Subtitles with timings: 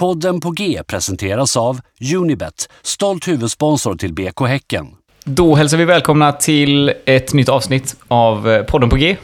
[0.00, 1.80] Podden på G presenteras av
[2.14, 4.86] Unibet, stolt huvudsponsor till BK Häcken.
[5.24, 9.16] Då hälsar vi välkomna till ett nytt avsnitt av eh, podden på G.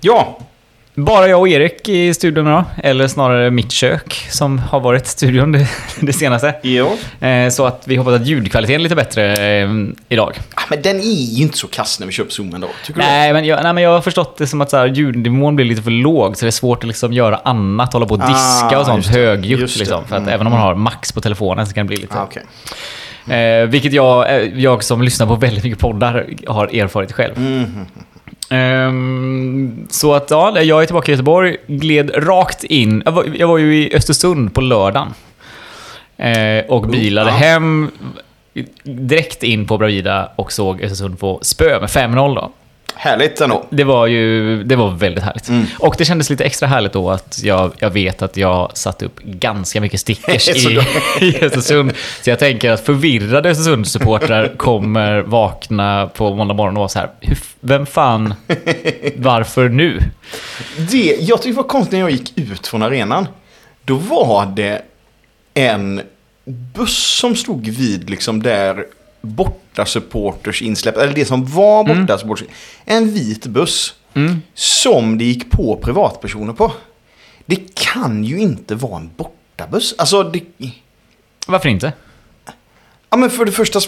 [0.00, 0.38] Ja,
[0.94, 5.52] Bara jag och Erik i studion idag, eller snarare mitt kök som har varit studion
[5.52, 5.68] det,
[6.00, 6.54] det senaste.
[6.62, 6.96] jo.
[7.20, 9.68] Eh, Så att vi hoppas att ljudkvaliteten är lite bättre eh,
[10.08, 10.38] idag.
[10.54, 11.02] Ah, Men den är
[11.36, 12.68] ju inte så kass när vi kör på Zoom ändå.
[12.86, 13.06] Tycker du?
[13.06, 15.66] Nej men, jag, nej, men jag har förstått det som att så här, ljudnivån blir
[15.66, 18.36] lite för låg, så det är svårt att liksom göra annat, hålla på och diska
[18.76, 19.76] Ah, och sånt högljutt.
[19.78, 21.96] Liksom, för att Mm, även om man har max på telefonen så kan det bli
[21.96, 22.18] lite...
[22.18, 22.42] Ah, okej.
[23.62, 27.38] Eh, vilket jag, eh, jag som lyssnar på väldigt mycket poddar har erfarit själv.
[27.38, 27.86] Mhm.
[28.52, 33.02] Ehm, så att ja, jag är tillbaka i Göteborg, gled rakt in.
[33.04, 35.14] Jag var, jag var ju i Östersund på lördagen.
[36.16, 37.36] Eh, och bilade ja.
[37.36, 37.90] hem
[38.84, 42.52] direkt in på Bravida och såg Östersund få spö med 5-0 då.
[42.94, 43.66] Härligt ändå.
[43.70, 45.48] Det var ju det var väldigt härligt.
[45.48, 45.66] Mm.
[45.78, 49.20] Och det kändes lite extra härligt då att jag, jag vet att jag satt upp
[49.22, 50.80] ganska mycket stickers i,
[51.20, 51.92] i Östersund.
[52.22, 57.10] Så jag tänker att förvirrade Östersundssupportrar kommer vakna på måndag morgon och vara så här,
[57.60, 58.34] vem fan,
[59.16, 60.00] varför nu?
[60.90, 63.26] Det, jag tyckte det var konstigt när jag gick ut från arenan.
[63.84, 64.82] Då var det
[65.54, 66.00] en
[66.44, 68.84] buss som stod vid liksom där
[69.22, 72.48] borta supporters insläpp, eller det som var borta supporters.
[72.84, 73.94] En vit buss.
[74.14, 74.42] Mm.
[74.54, 76.72] Som det gick på privatpersoner på.
[77.46, 79.94] Det kan ju inte vara en bortabuss.
[79.98, 80.42] Alltså, det...
[81.46, 81.92] Varför inte?
[83.10, 83.80] Ja men för det första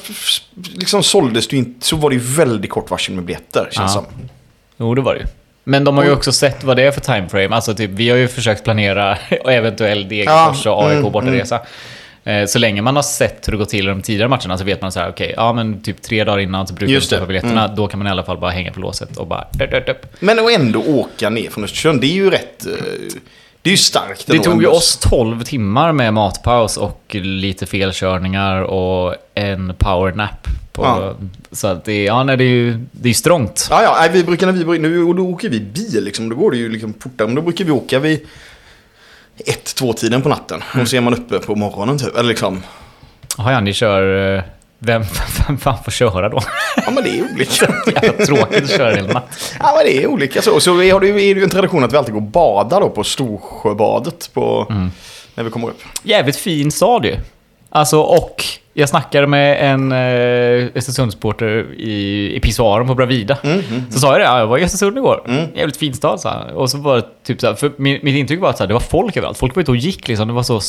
[0.74, 3.88] liksom såldes det inte, så var det ju väldigt kort varsel med biljetter känns Ja.
[3.88, 4.04] som.
[4.76, 5.26] Jo, det var det ju.
[5.64, 7.54] Men de har ju också sett vad det är för timeframe.
[7.54, 11.56] Alltså typ, vi har ju försökt planera eventuell Degerfors Ja, och AIK mm, bortaresa.
[11.56, 11.62] Eh,
[12.24, 14.64] Eh, så länge man har sett hur det går till i de tidigare matcherna så
[14.64, 17.10] vet man så här, okej, okay, ja men typ tre dagar innan så brukar Just
[17.10, 17.64] man köpa biljetterna.
[17.64, 17.76] Mm.
[17.76, 19.46] Då kan man i alla fall bara hänga på låset och bara...
[19.52, 19.94] Dö, dö, dö.
[20.20, 22.66] Men att ändå åka ner från Östersund, det är ju rätt...
[22.66, 22.72] Eh,
[23.62, 28.62] det är ju starkt Det tog ju oss 12 timmar med matpaus och lite felkörningar
[28.62, 30.48] och en powernap.
[30.72, 31.14] På, ja.
[31.52, 33.66] Så att det, ja, nej, det är ju det är strångt.
[33.70, 36.50] Ja, ja, vi brukar när vi, nu, och då åker vi bil liksom, då går
[36.50, 37.28] det ju liksom fortare.
[37.28, 38.24] Men då brukar vi åka, vi
[39.38, 40.62] 1-2-tiden på natten.
[40.72, 40.82] Mm.
[40.82, 42.16] Och så är man uppe på morgonen typ.
[42.16, 42.62] Eller liksom...
[43.38, 44.36] Jaha ja, ni kör...
[44.36, 44.42] Eh,
[44.78, 45.02] vem,
[45.46, 46.40] vem fan får köra då?
[46.76, 47.74] Ja men det är olika.
[48.02, 49.30] Jävla tråkigt att köra hela natten.
[49.58, 50.60] Ja men det är olika så.
[50.60, 52.90] Så vi har, det är ju en tradition att vi alltid går och badar då
[52.90, 54.90] på Storsjöbadet på, mm.
[55.34, 55.82] när vi kommer upp.
[56.02, 57.16] Jävligt fin stad ju.
[57.76, 63.38] Alltså, och jag snackade med en eh, Östersundsporter i, i pissoaren på Bravida.
[63.90, 65.22] Så sa jag det, ja, jag var i Östersund igår.
[65.28, 65.46] Mm.
[65.54, 66.50] Jävligt fin stad, sa han.
[66.56, 68.68] Och så var det typ så här, för min, mitt intryck var att så här,
[68.68, 69.38] det var folk överallt.
[69.38, 70.28] Folk var ute och gick liksom.
[70.28, 70.60] Det var så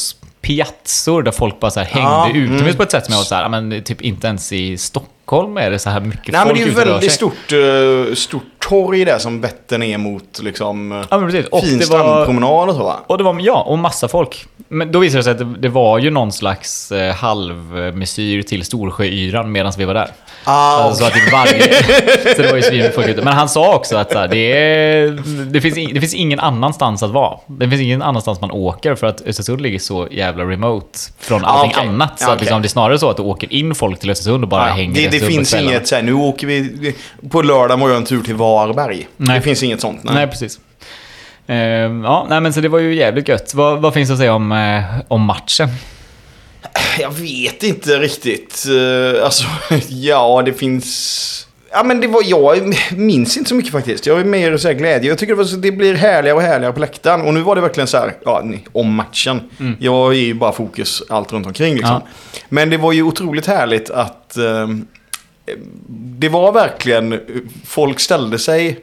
[0.41, 2.75] piazzor där folk bara så här hängde Ja, utomhus mm.
[2.75, 5.72] på ett sätt som jag var så här, men typ inte ens i Stockholm är
[5.72, 9.06] det så här mycket Nej men folk det är ju väldigt stort, eh, stort torg
[9.06, 12.96] där som vetter ner mot liksom Ja, fin det var, strandpromenad och så va?
[13.08, 14.46] Och det var, ja, och massa folk.
[14.68, 18.66] Men då visade det sig att det, det var ju någon slags eh, halvmesyr till
[18.66, 20.09] Storsjöyran medan vi var där.
[20.44, 21.62] Ah, Alltså, så att det varje...
[22.36, 23.22] så det var ju svinmycket folk ute.
[23.22, 25.22] Men han sa också att så här, det, är,
[25.52, 27.38] det, finns ing, det finns ingen annanstans att vara.
[27.47, 31.72] Det finns ingen annanstans man åker för att Östersund ligger så jävla remote från allting
[31.78, 31.90] okej.
[31.90, 32.20] annat.
[32.20, 32.62] Så Ja, att liksom, okej.
[32.62, 34.96] det är snarare så att du åker in folk till Östersund och bara Ja, hänger
[34.96, 36.96] det, det finns inget så här, nu åker vi,
[37.32, 39.07] på lördag en tur till Varberg.
[39.17, 39.35] Nej.
[39.35, 40.03] Det finns inget sånt.
[40.03, 40.16] Nej.
[40.16, 40.59] Nej, precis.
[41.47, 43.53] Ehm, ja, nej, men så det var ju jävligt gött.
[43.53, 45.69] Vad, vad finns att säga om, eh, om matchen?
[46.99, 48.66] Jag vet inte riktigt.
[48.67, 49.45] Eh, Alltså,
[49.89, 51.31] ja det finns...
[51.71, 54.05] Ja men det var, jag minns inte så mycket faktiskt.
[54.05, 55.09] Jag är mer så här glädje.
[55.09, 57.22] Jag tycker det, var, så- det blir härligare och härligare på läktaren.
[57.22, 59.41] Och nu var det verkligen så här, ja, om matchen.
[59.79, 62.01] Jag är ju bara fokus allt runt omkring liksom.
[62.03, 62.07] Ja.
[62.49, 64.67] Men det var ju otroligt härligt att eh,
[66.19, 67.19] det var verkligen,
[67.66, 68.79] folk ställde sig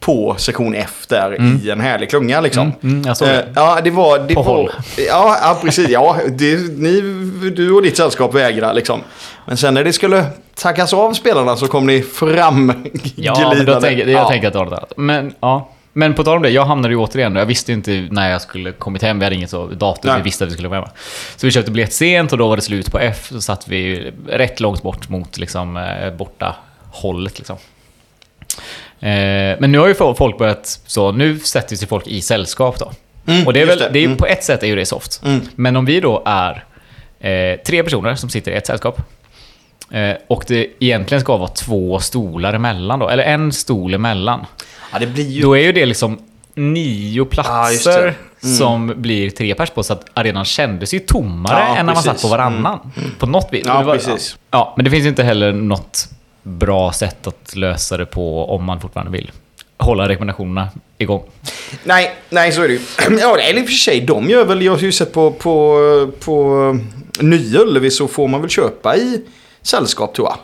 [0.00, 2.62] på sektion F där i en härlig klunga liksom.
[2.82, 3.40] Mm, mm, jag såg det.
[3.42, 4.18] Eh, Ja, det var...
[4.18, 4.70] Det På var håll.
[5.08, 5.88] ja, ja, precis.
[5.88, 7.00] Ja, det, ni,
[7.56, 9.00] du och ditt sällskap vägrar liksom.
[9.46, 12.72] Men sen när det skulle tackas av spelarna så kom ni fram
[13.16, 14.28] Ja, men då tänker, jag Ja.
[14.28, 14.92] tänker att det var något annat.
[14.96, 15.68] Men, ja.
[15.98, 18.72] Men på tal om det, jag hamnade ju återigen, jag visste inte när jag skulle
[18.72, 20.90] kommit hem, vi hade inget så datum, vi visste att vi skulle vara hemma.
[21.36, 24.12] Så vi köpte biljett sent och då var det slut på F, så satt vi
[24.28, 26.56] rätt långt bort mot liksom, eh, borta
[26.92, 27.56] hållet liksom.
[29.00, 32.92] Eh, men nu har ju folk börjat, så nu sätter sig folk i sällskap då.
[33.32, 34.16] Mm, och det är väl, det är ju Mm.
[34.16, 35.20] på ett sätt är ju det soft.
[35.24, 35.40] Mm.
[35.54, 36.64] Men om vi då är
[37.20, 39.00] eh, tre personer som sitter i ett sällskap.
[39.90, 44.46] Eh, och det egentligen ska vara två stolar emellan då, eller en stol emellan.
[44.92, 45.42] Ja, det blir ju...
[45.42, 46.18] Då är ju det liksom
[46.54, 48.14] nio Ja, platser det.
[48.46, 48.56] Mm.
[48.56, 52.02] som blir tre pers på, så att arenan kändes ju tommare Ja, än när man
[52.02, 52.24] satt precis.
[52.24, 52.36] Mm.
[52.38, 52.92] på varannan.
[53.18, 53.62] På något vis.
[53.66, 54.36] Ja, var- precis.
[54.50, 56.08] Ja, men det finns ju inte heller något
[56.42, 59.30] bra sätt att lösa det på om man fortfarande vill
[59.78, 60.68] hålla rekommendationerna
[60.98, 61.22] igång.
[61.84, 62.80] Nej, nej så är det ju.
[63.20, 65.78] Ja, eller i och för sig, de gör väl, jag har ju sett på, på,
[66.24, 66.78] på
[67.20, 69.22] Nya Ullevi så får man väl köpa i
[69.62, 70.36] sällskap tror jag.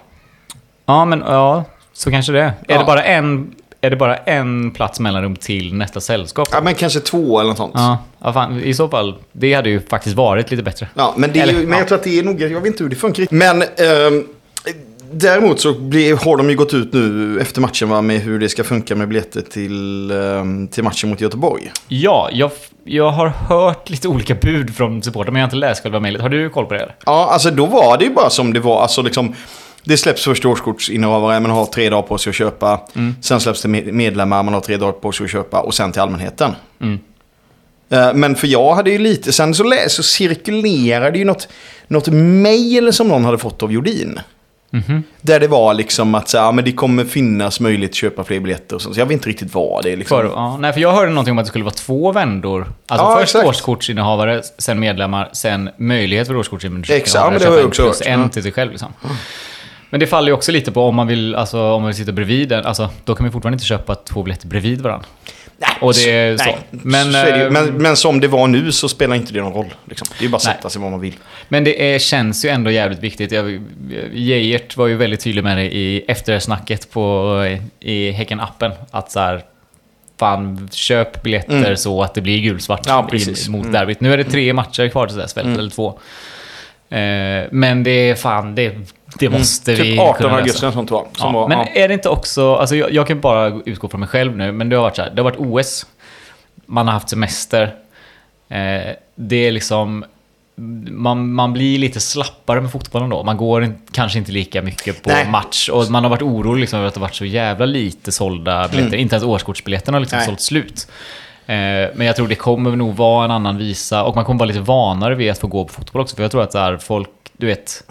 [0.86, 2.52] Ja, men ja, så kanske det är.
[2.68, 2.78] Ja.
[2.78, 6.48] Det bara en, är det bara en plats mellanrum till nästa sällskap?
[6.52, 7.72] Ja, men kanske två eller något sånt.
[7.74, 9.14] Ja, ja fan, i så fall.
[9.32, 10.88] Det hade ju faktiskt varit lite bättre.
[10.94, 11.78] Ja, men, det är Eller, ju, men ja.
[11.78, 13.26] jag tror att det är nog, jag vet inte hur det funkar.
[13.30, 14.26] Men ehm,
[15.12, 18.48] däremot så blir, har de ju gått ut nu efter matchen va, med hur det
[18.48, 21.72] ska funka med biljetter till, ehm, till matchen mot Göteborg.
[21.88, 22.50] Ja, jag,
[22.84, 26.22] jag har hört lite olika bud från supportrar, men jag har inte läst själva mejlet.
[26.22, 26.92] Har du koll på det?
[27.06, 28.82] Ja, alltså då var det ju bara som det var.
[28.82, 29.34] Alltså liksom,
[29.84, 32.80] det släpps första årskortsinnehavare, man har tre dagar på sig att köpa.
[33.20, 35.60] Sen släpps det med- medlemmar, man har tre dagar på sig att köpa.
[35.60, 36.50] Och sen till allmänheten.
[36.80, 36.98] Mm.
[37.90, 41.48] Eh, Men för jag hade ju lite, sen så, lä- så cirkulerade ju något,
[41.88, 44.20] något mail som någon hade fått av Jordin.
[44.74, 45.02] Mhm.
[45.20, 48.40] Där det var liksom att så, ja, men det kommer finnas möjlighet att köpa fler
[48.40, 48.94] biljetter och så.
[48.94, 49.96] Så jag vet inte riktigt vad det är.
[49.96, 50.18] Liksom.
[50.18, 52.66] För, ja, nej, för jag hörde någonting om att det skulle vara två vändor.
[52.88, 53.48] Alltså Ja, först exakt.
[53.48, 58.52] årskortsinnehavare, sen medlemmar, sen möjlighet för årskortsinnehavare Exakt, att köpa en plus en till sig
[58.52, 58.70] själv.
[58.70, 58.92] Liksom.
[59.90, 62.12] Men det faller ju också lite på om man vill, alltså om man vill sitta
[62.12, 65.06] bredvid den, alltså då kan man fortfarande inte köpa två biljetter bredvid varandra.
[65.58, 66.44] Nej, Och det är så.
[66.44, 67.44] nej, Men, så är ju.
[67.44, 69.74] eh, men, men som det var nu så spelar inte det någon roll.
[69.88, 70.06] Liksom.
[70.18, 70.54] Det är bara att Nej.
[70.54, 71.14] sätta sig var man vill.
[71.48, 73.32] Men det är, känns ju ändå jävligt viktigt.
[73.32, 73.60] Jag,
[74.12, 78.70] Geijert var ju väldigt tydlig med det i eftersnacket på, i Häcken-appen.
[78.90, 79.42] Att så här,
[80.18, 81.76] fan, köp biljetter Mm.
[81.76, 83.72] så att det blir gulsvart Ja, i- mot Mm.
[83.72, 84.00] derbyt.
[84.00, 85.46] Nu är det tre matcher kvar till dess, väl?
[85.46, 85.58] Mm.
[85.58, 85.98] Eller två.
[86.94, 88.74] Eh, men det är fan, det,
[89.18, 91.06] det måste typ vi 18 kunna augusti sånt var.
[91.16, 91.66] Som Ja, var men ja.
[91.74, 94.68] är det inte också, alltså jag, jag kan bara utgå från mig själv nu, men
[94.68, 95.86] det har varit så här, det har varit OS,
[96.66, 97.62] man har haft semester,
[98.48, 100.04] eh, det är liksom,
[100.90, 103.22] man, man blir lite slappare med fotbollen då.
[103.22, 105.28] Man går in, kanske inte lika mycket på Nej.
[105.28, 108.12] match och man har varit orolig liksom över att det har varit så jävla lite
[108.12, 108.96] sålda biljetter.
[108.96, 110.26] Inte ens årskortsbiljetterna har liksom Nej.
[110.26, 110.88] sålt slut.
[111.46, 114.46] Eh, men jag tror det kommer nog vara en annan visa och man kommer vara
[114.48, 116.16] lite vanare vid att få gå på fotboll också.
[116.16, 117.84] För jag tror att det är folk, du vet,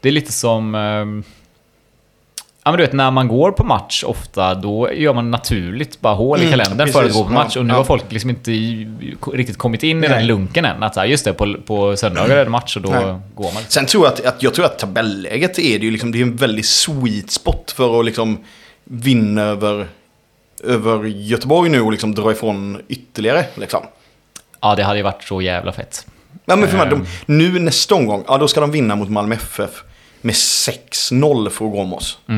[0.00, 0.74] det är lite som...
[0.74, 1.24] ehm,
[2.64, 6.14] Ja men du vet, när man går på match ofta, då gör man naturligt bara
[6.14, 7.56] hål i Mm, kalendern för att gå på match.
[7.56, 8.50] Och nu Ja, har folk liksom inte
[9.32, 10.08] riktigt kommit in i Nej.
[10.08, 10.82] den lunken än.
[10.82, 13.16] Att så här, just det, på, på söndagar är det match och då Nej.
[13.34, 13.62] går man.
[13.68, 16.22] Sen tror jag att, att, jag tror att tabelläget är det ju liksom, det är
[16.22, 18.38] en väldigt sweet spot för att liksom
[18.84, 19.86] vinna över,
[20.66, 23.44] över Göteborg nu och liksom dra ifrån ytterligare.
[23.54, 23.80] Liksom.
[24.60, 26.06] Ja, det hade ju varit så jävla fett.
[26.44, 27.04] Ja, men för mig, Ehm.
[27.26, 29.82] de, nu nästa omgång, ja då ska de vinna mot Malmö FF
[30.20, 32.18] med 6-0 för att gå om oss.
[32.26, 32.36] Ja,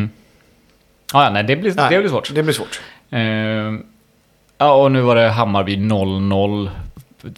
[1.12, 2.34] ja, nej, det blir, Nej, det blir svårt.
[2.34, 2.80] Det blir svårt.
[3.10, 3.82] Ehm,
[4.58, 6.70] ja, och nu var det Hammarby 0-0.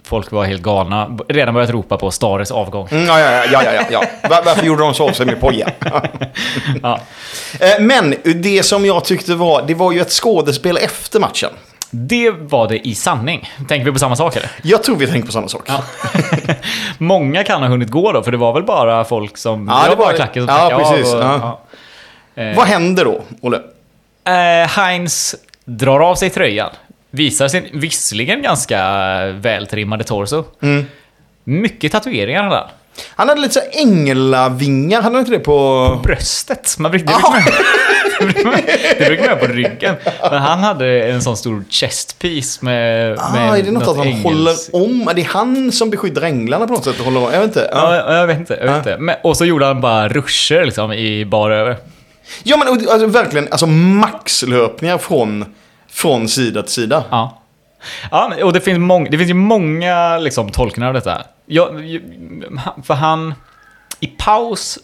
[0.04, 1.18] Folk var helt galna.
[1.28, 2.88] Redan börjat ropa på Stares avgång.
[2.90, 4.28] Mm, ja, ja, ja, ja, ja, ja.
[4.28, 5.70] Var, varför gjorde de så av sig med Poja?
[6.82, 7.00] Ja.
[7.60, 11.50] Eh, Men det som jag tyckte var, det var ju ett skådespel efter matchen.
[11.90, 13.48] Det var det i sanning.
[13.68, 14.50] Tänker vi på samma sak eller?
[14.62, 15.68] Jag tror vi tänker på samma sak.
[16.98, 19.68] Många kan ha hunnit gå då, för det var väl bara folk som...
[19.68, 20.16] Ja, det var var bara det.
[20.16, 21.14] klacken som Ja, tackade av precis.
[21.14, 21.60] och- Ja.
[22.34, 22.42] ja.
[22.42, 23.60] Eh, Vad händer då, Olle?
[24.24, 25.34] Eh, Heinz
[25.64, 26.70] drar av sig tröjan.
[27.10, 28.82] Visar sin visserligen ganska
[29.32, 30.44] vältrimmade torso.
[30.62, 30.84] Mm.
[31.44, 32.68] Mycket tatueringar hade han.
[33.08, 36.00] Han hade lite så änglavingar, hade han inte det på...
[36.04, 36.76] Bröstet.
[36.78, 38.54] Man brukar, det, brukar man,
[38.98, 39.94] det brukar man göra på ryggen.
[40.30, 43.18] Men han hade en sån stor chestpiece med...
[43.18, 45.08] Ah, med är det något att han ängels- håller om?
[45.08, 46.98] Är det han som beskyddar änglarna på något sätt?
[46.98, 47.32] och Håller om?
[47.32, 47.70] Jag vet inte.
[47.72, 48.54] Ja, Ja, jag vet inte.
[48.54, 48.96] Jag vet inte.
[48.98, 51.76] Men, och så gjorde han bara ruscher liksom i bara över.
[52.42, 55.44] ja men alltså, verkligen alltså, maxlöpningar från,
[55.90, 57.04] från sida till sida.
[57.10, 57.36] Ja.
[58.10, 61.22] Ja, och det finns, mång, det finns ju många liksom, tolkningar av detta.
[61.46, 62.00] Jag,
[62.82, 63.34] för han,
[64.00, 64.78] i paus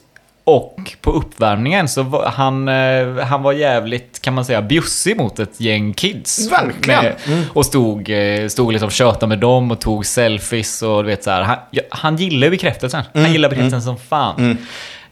[0.45, 5.39] och på uppvärmningen så var han, eh, han var jävligt, kan man säga, bjussig mot
[5.39, 6.53] ett gäng kids.
[6.53, 7.05] Verkligen.
[7.27, 7.45] Mm.
[7.53, 11.31] och stod, eh, stod liksom tjötade med dem och tog selfies och du vet så
[11.31, 11.43] här.
[11.43, 11.57] Han,
[11.91, 13.03] han gillar bekräftelsen.
[13.13, 13.25] Mm.
[13.25, 14.59] Han gillar bekräftelsen som fan.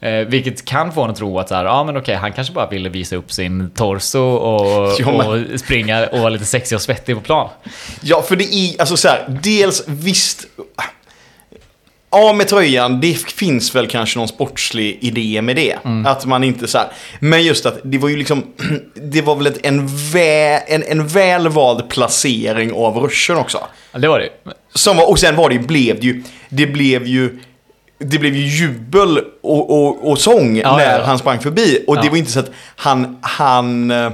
[0.05, 2.55] Eh, vilket kan få en att tro att så här, ja men okej, han kanske
[2.55, 6.77] bara ville visa upp sin torso och, Ja, men- och springa och vara lite sexig
[6.77, 7.49] och svettig på plan.
[8.01, 10.47] Ja, för det är, alltså så här, dels visst...
[12.11, 15.77] Ja, med tröjan, det finns väl kanske någon sportslig idé med det.
[16.07, 16.87] Att man inte så här.
[17.21, 18.43] Men just att det var ju liksom,
[18.95, 23.59] det var väl en, vä, en, en väl vald placering av ruschen också.
[23.93, 24.29] Ja, det var det.
[24.75, 27.39] Som var, och sen var det, blev det ju, det blev ju,
[28.11, 31.05] det blev ju jubel och, och, och sång Ja, när ja, ja.
[31.05, 31.85] han sprang förbi.
[31.87, 34.13] Och det var inte så att han, han, eh,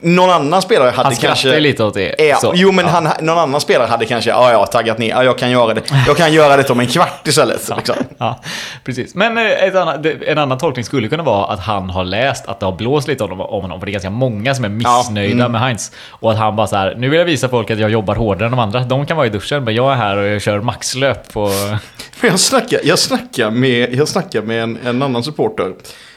[0.00, 1.54] någon annan spelare hade Han kanske...
[1.54, 2.14] ju lite åt det.
[2.18, 2.90] Ja, så, jo, men ja.
[2.90, 5.82] han, någon annan spelare hade kanske, ja, ja, taggat ner, ja, jag kan göra det.
[6.06, 7.70] Jag kan göra det om en kvart istället.
[7.76, 7.94] Liksom.
[8.18, 8.40] Ja,
[8.84, 9.14] precis.
[9.14, 12.66] Men eh, annat, en annan tolkning skulle kunna vara att han har läst att det
[12.66, 15.52] har blåst lite om om honom för det är ganska många som är missnöjda mm.
[15.52, 15.92] med Heinz.
[16.08, 18.44] Och att han bara så här, nu vill jag visa folk att jag jobbar hårdare
[18.44, 18.80] än de andra.
[18.80, 21.50] De kan vara i duschen, men jag är här och jag kör maxlöp på...
[22.20, 25.72] Jag snackar, jag snackar med, jag snackar med en, en annan supporter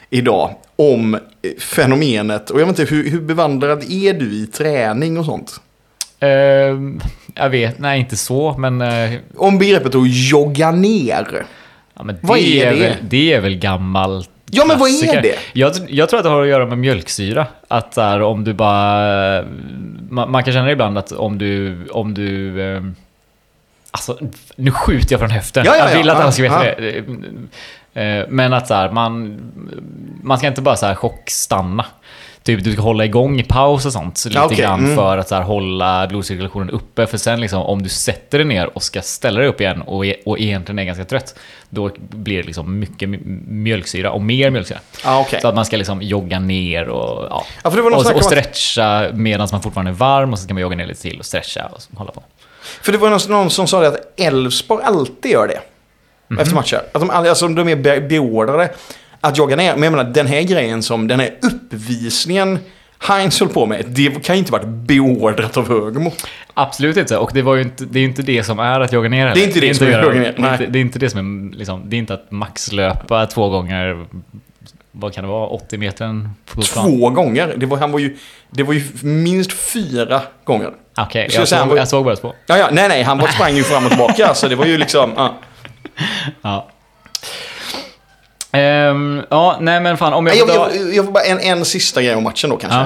[0.10, 1.20] idag om eh,
[1.60, 2.50] fenomenet.
[2.50, 5.62] Och jag vet inte, hur, hur bevandrad är du i träning och sånt?
[6.20, 7.00] Ehm,
[7.36, 8.82] jag vet, nej inte så, men...
[8.82, 11.46] eh, Om begreppet att jogga ner.
[11.94, 12.80] ja, det, Vad är det?
[12.80, 15.36] Väl, det är väl gammalt Ja, men vad är det?
[15.54, 17.48] Jag, jag tror att det har att göra med mjölksyra.
[17.68, 19.44] Att här, om du bara...
[20.10, 21.78] Man, man kan känna ibland att om du...
[21.92, 22.96] Om du ehm,
[23.92, 24.18] alltså,
[24.56, 25.66] nu skjuter jag från höften.
[25.66, 26.76] Ja, ja, jag vill ja, att alla ja, ska veta ja.
[26.78, 27.04] det.
[28.00, 29.40] Eh, Men att så här, man...
[30.24, 31.86] Man ska inte bara så här chockstanna.
[32.44, 34.96] Typ du ska hålla igång i paus och sånt lite okej, grann mm.
[34.96, 37.08] för att så här, hålla blodcirkulationen uppe.
[37.08, 40.06] För sen liksom om du sätter dig ner och ska ställa dig upp igen och,
[40.06, 41.40] e- och egentligen är ganska trött.
[41.70, 43.10] Då blir det liksom mycket
[43.48, 44.80] mjölksyra och mer mjölksyra.
[45.04, 45.42] Ja, okej.
[45.42, 47.46] Så att man ska liksom jogga ner och ja.
[47.64, 50.76] Ja, och, och att- stretcha medan man fortfarande är varm och så ska man jogga
[50.76, 52.24] ner lite till och stretcha och hålla på.
[52.82, 55.60] För det var någon, någon som sa det att Elfsborg alltid gör det.
[56.30, 56.40] Mhm.
[56.40, 56.82] Efter matcher.
[56.94, 58.70] Att de, alltså, de är be- beordrade
[59.22, 59.74] att jogga ner.
[59.74, 62.60] Men jag menar, den här grejen som, den här uppvisningen
[63.08, 66.12] Heinz höll på med, det kan ju inte varit beordrat av Högmo.
[66.54, 68.94] Absolut inte, och det, var ju inte, det är ju inte det som är att
[68.94, 69.36] jogga ner heller.
[69.36, 70.80] Det är inte det som är att att göra- jogga ner, Det är, inte, det
[70.80, 74.06] är inte det som är liksom, det är inte att maxlöpa två gånger,
[74.92, 76.30] vad kan det vara, 80 meter?
[76.74, 77.54] Två gånger.
[77.58, 78.18] Det var, han var ju,
[78.50, 80.70] det var ju minst fyra gånger.
[80.98, 82.34] Okej, Så jag, såg, var- jag såg bara två.
[82.48, 84.34] Ja, ja, nej, nej, han var sprang ju fram och tillbaka.
[84.34, 85.12] så det var ju liksom...
[85.16, 85.36] Ja.
[86.42, 86.68] Ja.
[88.52, 92.02] Ehm, ja, nej men fan om jag Jag, jag, jag får bara en, en sista
[92.02, 92.80] grej om matchen då kanske.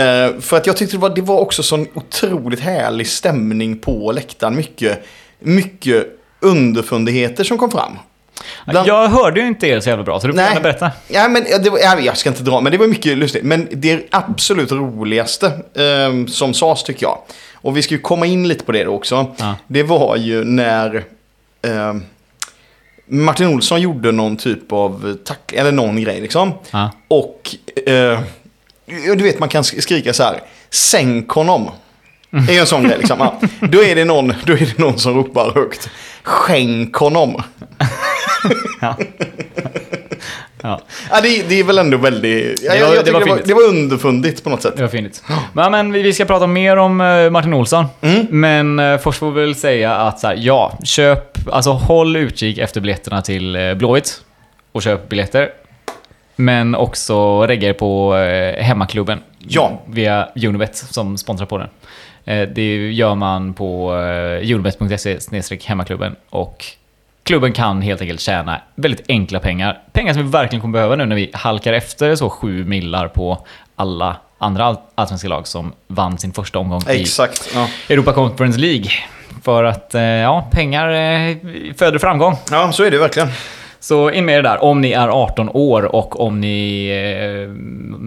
[0.00, 4.12] Eh, för att jag tyckte det var, det var också sån otroligt härlig stämning på
[4.12, 4.56] läktaren.
[4.56, 5.04] Mycket,
[5.38, 6.06] mycket
[6.40, 7.98] underfundigheter som kom fram.
[8.66, 10.90] Bland- Jag hörde ju inte er så jävla bra, så du får gärna berätta.
[11.08, 13.44] Ja, men ja, det var, ja, jag ska inte dra, men det var mycket lustigt.
[13.44, 17.18] Men det absolut roligaste eh, som sades tycker jag,
[17.54, 19.54] och vi ska ju komma in lite på det då också, Ja.
[19.66, 20.94] det var ju när
[21.62, 21.94] eh,
[23.06, 26.52] Martin Olsson gjorde någon typ av tackling, eller någon grej liksom.
[26.70, 26.90] Ja.
[27.08, 27.54] Och
[27.86, 28.18] eh,
[29.16, 31.70] du vet, man kan sk- skrika så här, sänk honom.
[32.46, 33.16] Det är en sån grej liksom.
[33.20, 33.40] Ja.
[33.60, 35.90] Då, är det någon, då är det någon som ropar högt,
[36.22, 37.42] skänk honom.
[38.80, 38.96] Ja.
[40.62, 40.80] ja,
[41.10, 42.62] Ja, det, det är väl ändå väldigt...
[42.62, 44.76] Ja, Det var- det var det, var, det var underfundigt på något sätt.
[44.76, 45.22] det var fint.
[45.52, 47.84] Men, men vi vi ska prata mer om eh, Martin Olsson.
[48.00, 48.26] Mm.
[48.30, 52.58] Men eh, först får vi väl säga att så här, ja, köp, alltså håll utkik
[52.58, 54.22] efter biljetterna till eh, Blåvitt.
[54.72, 55.50] Och köp biljetter.
[56.36, 59.20] Men också regga er på eh, hemmaklubben.
[59.38, 59.82] Ja.
[59.86, 61.68] Via Unibet som sponsrar på den.
[62.24, 63.92] Eh, det gör man på
[64.42, 65.18] unibet.se
[65.64, 66.16] hemmaklubben.
[66.30, 66.64] Och
[67.22, 69.78] klubben kan helt enkelt tjäna väldigt enkla pengar.
[69.92, 73.46] Pengar som vi verkligen kommer behöva nu när vi halkar efter så sju millar på
[73.76, 77.50] alla andra all- allsvenska lag som vann sin första omgång i Exakt.
[77.54, 77.68] Ja.
[77.88, 78.90] Europa Conference League.
[79.44, 81.36] För att, eh, ja, pengar eh,
[81.76, 82.36] föder framgång.
[82.50, 83.28] ja, så är det verkligen.
[83.80, 86.86] Så in med det där om ni är 18 år och om ni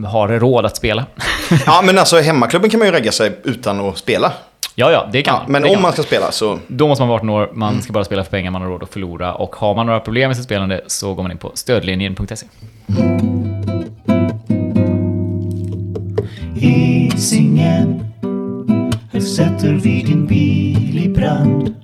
[0.04, 1.06] eh, har råd att spela.
[1.66, 4.32] Ja, men alltså hemmaklubben kan man ju regga sig utan att spela.
[4.76, 5.52] ja, ja, det kan Ja, man.
[5.52, 6.60] men det om man ska spela så...
[6.68, 8.84] Då måste man vara 18 år, man ska bara spela för pengar man har råd
[8.84, 9.34] att förlora.
[9.34, 12.46] Och har man några problem med sitt spelande så går man in på stödlinjen.se.
[16.56, 18.47] Hisingen Här
[19.22, 21.76] sätter vi din bil i brand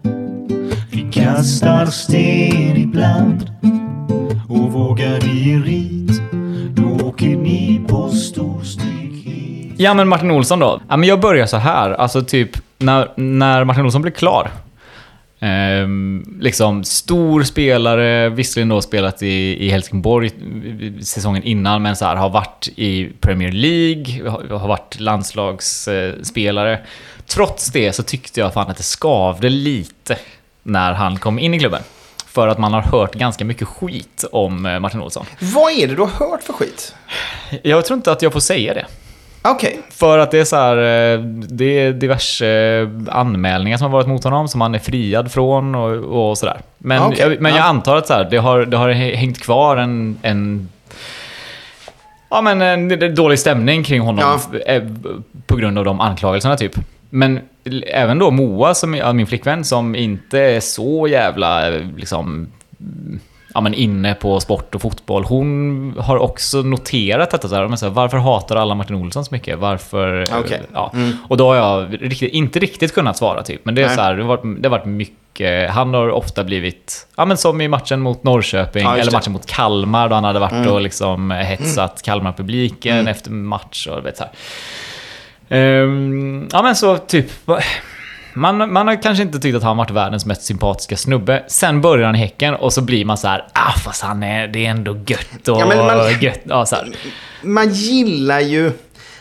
[0.92, 3.52] Vi kastar sten ibland
[4.50, 6.22] Och vågar ni rit.
[6.76, 10.82] Då åker ni på storstryk hit Ja, men Martin Olsson då?
[10.90, 11.92] Ja, men jag börjar så här.
[11.92, 14.52] Alltså typ när, när Martin Olsson blev klar.
[15.40, 20.30] Ehm, liksom stor spelare, visserligen då spelat i, i Helsingborg
[21.02, 26.74] säsongen innan, men så här, har varit i Premier League, har, har varit landslagsspelare.
[26.74, 26.80] Eh,
[27.28, 30.18] Trots det så tyckte jag fan att det skavde lite
[30.64, 31.82] när han kom in i klubben.
[32.28, 35.26] För att man har hört ganska mycket skit om eh, Martin Olsson.
[35.40, 36.96] Vad är det du har hört för skit?
[37.64, 38.86] Jag tror inte att jag får säga det.
[39.42, 39.80] Okej.
[39.90, 44.08] För att det är så här, eh, det är diverse eh, anmälningar som har varit
[44.08, 46.62] mot honom som han är friad från och, och sådär.
[46.78, 47.20] Men, okej.
[47.20, 47.64] jag, men jag Ja.
[47.66, 50.70] antar att så här, det, har, det har hängt kvar en, en
[52.30, 54.80] Ja men en dålig stämning kring honom Ja.
[55.48, 56.76] på grund av de anklagelserna typ.
[57.16, 57.40] Men
[57.88, 62.48] även då Moa, som min flickvän, som inte är så jävla liksom...
[63.54, 65.24] ja, men inne på sport och fotboll.
[65.24, 67.48] Hon har också noterat detta.
[67.50, 69.60] Så här, men så här, varför hatar alla Martin Olsson så mycket?
[69.60, 70.26] Varför?
[70.40, 70.62] Okej.
[70.74, 70.92] Ja.
[71.28, 73.66] Och då har jag riktigt, inte riktigt kunnat svara typ.
[73.66, 73.96] Men det, är Nej.
[73.96, 75.70] så här, det, har varit, det har varit mycket.
[75.70, 79.46] Han har ofta blivit, ja men som i matchen mot Norrköping, Ja, eller matchen mot
[79.46, 83.08] Kalmar då han hade varit och liksom hetsat Kalmar-publiken Mm.
[83.08, 84.32] efter match och vet så här.
[85.54, 87.26] Ehm, ja men så typ,
[88.34, 91.44] man, man har kanske inte tyckt att han varit världens mest sympatiska snubbe.
[91.48, 94.48] Sen börjar han i Häcken och så blir man så här, ah fast han är,
[94.48, 96.40] det är ändå gött och Ja, man- gött.
[96.44, 96.88] Ja, så här.
[97.42, 98.72] Man gillar ju...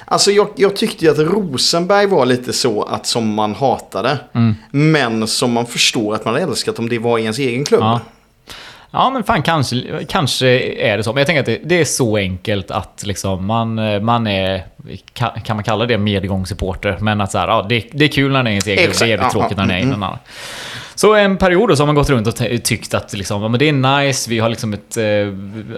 [0.05, 4.19] Alltså jag, jag tyckte ju att Rosenberg var lite så att som man hatade.
[4.35, 4.55] Mm.
[4.71, 7.81] Men som man förstår att man hade elskat om det var i ens egen klubb.
[7.81, 8.01] Ja.
[8.91, 11.13] Ja men fan kanske, kanske är det så.
[11.13, 13.75] Men jag tänker att det, det är så enkelt att liksom man,
[14.05, 14.67] man är,
[15.15, 16.97] kan man kalla det medgångssupporter?
[17.01, 18.97] Men att så här, ja, det, det är kul när den är ens egen klubb,
[18.99, 20.19] det är jävligt tråkigt när den är i mm, någon annan.
[20.95, 22.35] Så en period då så har man gått runt och
[22.65, 25.05] tyckt att liksom, ja, men det är nice, vi har liksom ett, eh,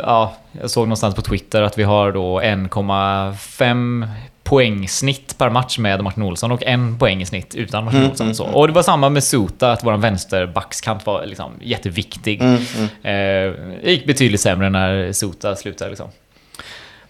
[0.03, 4.09] ja, jag såg någonstans på Twitter att vi har då 1,5
[4.43, 8.27] poängsnitt per match med Martin Olsson och en poäng i snitt utan Martin Mm, Olsson.
[8.27, 8.45] mm, Så.
[8.45, 12.41] Och det var samma med Sota, att vår vänsterbackskant var liksom jätteviktig.
[12.43, 12.85] Mm, mm.
[12.87, 16.09] Eh, det gick betydligt sämre när Sota slutade liksom.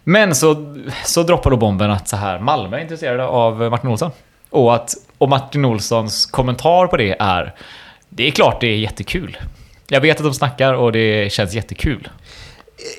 [0.04, 4.10] Men så, så droppar då bomben att så här, Malmö är intresserade av Martin Olsson.
[4.50, 7.54] Och att och Martin Olssons kommentar på det är
[8.08, 9.36] Det är klart det är jättekul.
[9.88, 12.08] Jag vet att de snackar och det känns jättekul.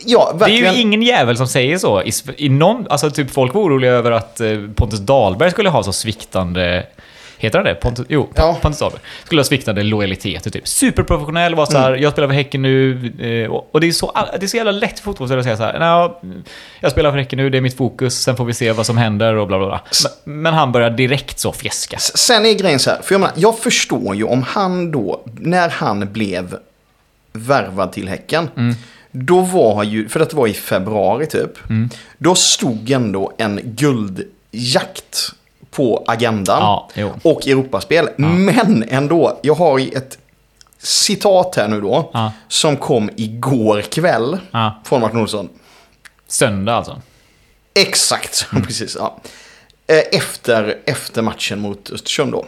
[0.06, 2.02] Ja, Det är ju ingen jävel som säger så.
[2.02, 5.84] I, i någon, alltså typ folk var oroliga över att eh, Pontus Dahlberg skulle ha
[5.84, 6.86] så sviktande...
[7.38, 7.76] Heter han det?
[7.76, 8.58] Pontus, jo, Ja.
[8.62, 9.02] Pontus Dahlberg.
[9.26, 10.54] Skulle ha sviktande lojalitet.
[10.54, 10.68] Typ.
[10.68, 12.92] Superprofessionell, var så här, jag spelar för Häcken nu.
[13.46, 15.64] Eh, och det, är så, det är så jävla lätt för fotbollsspelare att säga så
[15.64, 16.20] här, "Nja,
[16.80, 18.98] jag spelar för Häcken nu, det är mitt fokus, sen får vi se vad som
[18.98, 19.82] händer och bla bla bla.
[20.26, 21.98] Men, men han börjar direkt så fjäska.
[22.00, 25.70] Sen är grejen så här, för jag menar, jag förstår ju om han då, när
[25.70, 26.58] han blev
[27.34, 28.76] värvad till Häcken, Mm.
[29.12, 31.90] då var ju, för det var i februari typ, Mm.
[32.18, 35.32] då stod ändå en guldjakt
[35.76, 36.62] på agendan
[36.94, 38.10] Ja, och Europaspel.
[38.18, 40.18] Men ändå, jag har ett
[40.80, 42.32] citat här nu då, Ja.
[42.48, 44.82] som kom igår kväll Ja.
[44.86, 45.50] från Martin Olsson.
[46.28, 47.02] Söndag alltså.
[47.74, 48.64] Exakt, Mm.
[48.68, 48.96] precis.
[49.00, 49.18] Ja.
[49.88, 52.46] Eh, Efter, efter matchen mot Östersund då.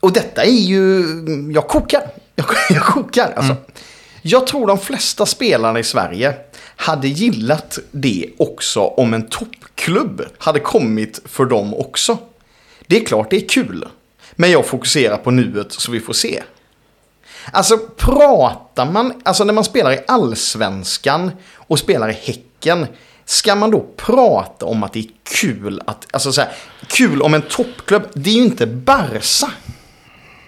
[0.00, 1.04] Och detta är ju...
[1.54, 2.02] Jag kokar.
[2.34, 3.52] Jag, jag kokar alltså.
[3.52, 3.64] Mm.
[4.22, 6.34] Jag tror de flesta spelarna i Sverige
[6.76, 12.18] hade gillat det också om en toppklubb hade kommit för dem också.
[12.86, 13.88] Det är klart det är kul.
[14.32, 16.42] Men jag fokuserar på nuet så vi får se.
[17.52, 22.86] Alltså pratar man, alltså när man spelar i allsvenskan och spelar i Häcken,
[23.24, 26.52] ska man då prata om att det är kul att, alltså så här,
[26.86, 29.50] kul om en toppklubb, det är ju inte Barca.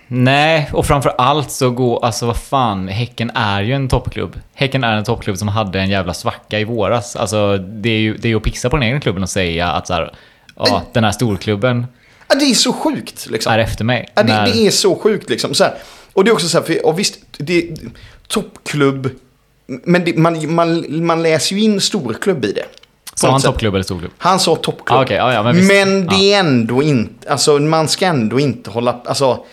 [0.09, 4.41] Nej, och framför allt så går, alltså vad fan, Häcken är ju en toppklubb.
[4.55, 7.17] Häcken är en toppklubb som hade en jävla svacka i våras.
[7.17, 9.69] Alltså det är ju, det är ju att pissa på den egna klubben och säga
[9.69, 10.13] att så här,
[10.57, 11.87] ja, den här storklubben
[12.29, 13.53] Ja, det är så sjukt liksom.
[13.53, 14.09] är efter mig.
[14.15, 15.55] Ja, det, När- det är så sjukt liksom.
[15.55, 15.75] Så här,
[16.13, 17.77] och det är också så här, för, och visst, det är
[18.29, 19.11] toppklubb,
[19.67, 22.65] men det, man, man, man läser ju in storklubb i det.
[23.15, 24.13] Sa han toppklubb eller storklubb?
[24.19, 24.99] Han sa toppklubb.
[24.99, 28.71] Ah, okej, ja, ja, men men det är ändå inte, alltså man ska ändå inte
[28.71, 29.45] hålla, alltså.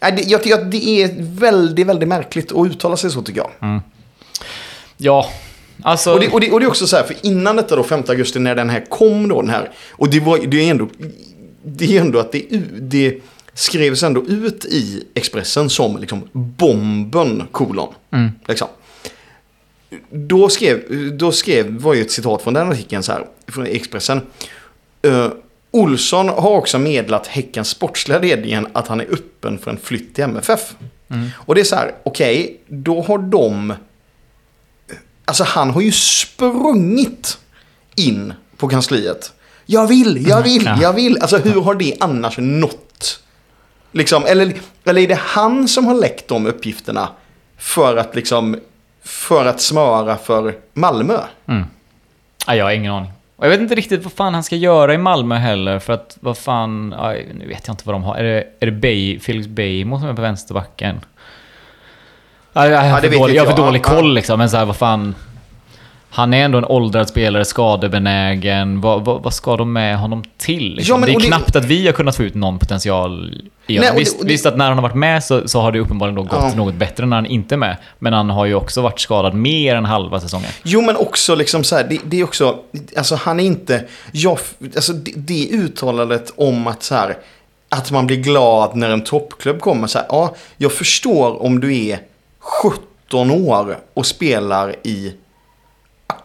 [0.00, 3.50] Det, jag tycker att det är väldigt, väldigt märkligt att uttala sig så tycker jag.
[3.60, 3.80] Mm.
[4.96, 5.30] Ja,
[5.82, 6.12] alltså...
[6.12, 8.02] Och, det, och, det, och det är också så här, för innan detta då, 5
[8.08, 9.70] augusti, när den här kom då, den här.
[9.90, 10.88] Och det var det är ändå,
[11.64, 12.46] det är ändå att det,
[12.80, 13.20] det
[13.54, 17.94] skrevs ändå ut i Expressen som liksom bomben, kolon.
[18.10, 18.30] Mm.
[18.48, 18.68] Liksom.
[20.10, 20.82] Då skrev,
[21.16, 24.20] då skrev, var ju ett citat från den artikeln så här, från Expressen.
[25.06, 25.28] Uh,
[25.74, 30.24] Olsson har också meddelat Häckens sportsliga ledningen att han är öppen för en flytt till
[30.24, 30.74] MFF.
[31.36, 33.74] Och det är så här, okej, då har de...
[35.24, 37.38] Alltså han har ju sprungit
[37.96, 39.32] in på kansliet.
[39.66, 40.78] Jag vill, jag vill, Ja.
[40.82, 41.18] jag vill.
[41.20, 43.20] Alltså hur har det annars nått?
[43.92, 47.08] Liksom, eller, eller är det han som har läckt de uppgifterna
[47.58, 48.56] för att liksom
[49.02, 51.18] för att smöra för Malmö?
[52.46, 53.10] Ja, jag har ingen aning.
[53.36, 56.16] Och jag vet inte riktigt vad fan han ska göra i Malmö heller, för att
[56.20, 56.94] vad fan...
[56.98, 58.14] Aj, nu vet jag inte vad de har.
[58.16, 61.00] Är det, är det Bay, Felix Beijmo som är på vänsterbacken?
[62.52, 63.96] Ja, jag, Ja, har det för dålig, jag har för dålig Ja, ja.
[63.96, 65.14] koll liksom, men så här, vad fan...
[66.14, 68.80] Han är ändå en åldrad spelare, skadebenägen.
[68.80, 70.74] Vad, vad, vad ska de med honom till?
[70.74, 70.92] Liksom?
[70.94, 73.76] Ja, men- det är det- knappt att vi har kunnat få ut någon potential i
[73.78, 73.92] honom.
[73.96, 76.22] Visst, det- visst att när han har varit med så, så har det uppenbarligen då
[76.22, 76.52] gått Ja.
[76.56, 77.76] något bättre när han inte är med.
[77.98, 80.48] Men han har ju också varit skadad mer än halva säsongen.
[80.62, 82.58] Jo, men också liksom så här, det, det är också,
[82.96, 84.38] alltså han är inte, jag,
[84.76, 87.16] alltså det, det uttalandet om att så här,
[87.68, 91.76] att man blir glad när en toppklubb kommer så här, ja, jag förstår om du
[91.88, 91.98] är
[92.38, 95.12] 17 år och spelar i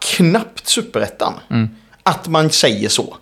[0.01, 1.33] knappt superettan.
[2.03, 3.15] Att man säger så.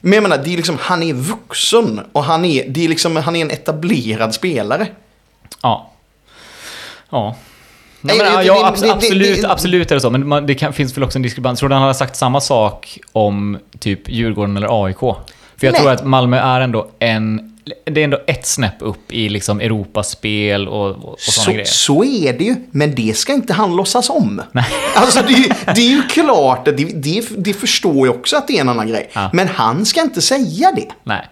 [0.00, 3.16] Men jag menar, det är liksom, han är vuxen och han är, det är liksom,
[3.16, 4.86] han är en etablerad spelare.
[5.62, 5.92] Ja.
[7.10, 7.36] Ja.
[8.00, 10.10] Nej, Nej, men, det- ja, det- det- absolut, det- absolut är det så.
[10.10, 11.58] Men man, det kan, finns väl också en diskrepans.
[11.58, 14.98] Tror du han hade sagt samma sak om typ Djurgården eller AIK?
[14.98, 15.80] För jag Nej.
[15.80, 17.55] tror att Malmö är ändå en...
[17.84, 21.64] Det är ändå ett snäpp upp i liksom Europaspel och, och, och sådana Så, grejer.
[21.64, 24.42] så är det ju, men det ska inte han låtsas om.
[24.52, 24.64] Nej.
[24.94, 28.48] Alltså det är, ju- det är ju klart, det, det, det förstår jag också att
[28.48, 29.10] det är en annan grej.
[29.12, 29.30] Ja.
[29.32, 30.88] Men han ska inte säga det.
[31.04, 31.26] Nej.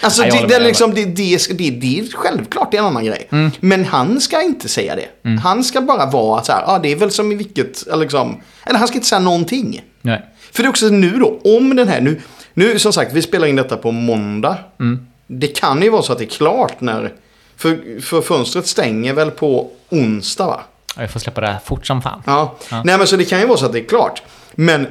[0.00, 2.86] Alltså Nej, jag det, det, liksom, det, det, det, det är självklart det är en
[2.86, 3.28] annan grej.
[3.32, 3.50] Mm.
[3.60, 5.38] Men han ska inte säga det.
[5.42, 8.40] Han ska bara vara så här, ja det är väl som i vilket, eller liksom,
[8.66, 9.82] eller han ska inte säga någonting.
[10.02, 10.22] Nej.
[10.52, 12.20] För det är också nu då, om den här, nu,
[12.54, 14.58] nu som sagt, vi spelar in detta på måndag.
[14.80, 15.06] Mm.
[15.26, 17.12] Det kan ju vara så att det är klart när,
[17.56, 20.60] för, för fönstret stänger väl på onsdag va?
[20.96, 22.22] Ja, Jag får släppa det här fort som fan.
[22.26, 22.56] Ja.
[22.70, 22.82] Ja.
[22.84, 24.22] Nej men så det kan ju vara så att det är klart.
[24.54, 24.86] Men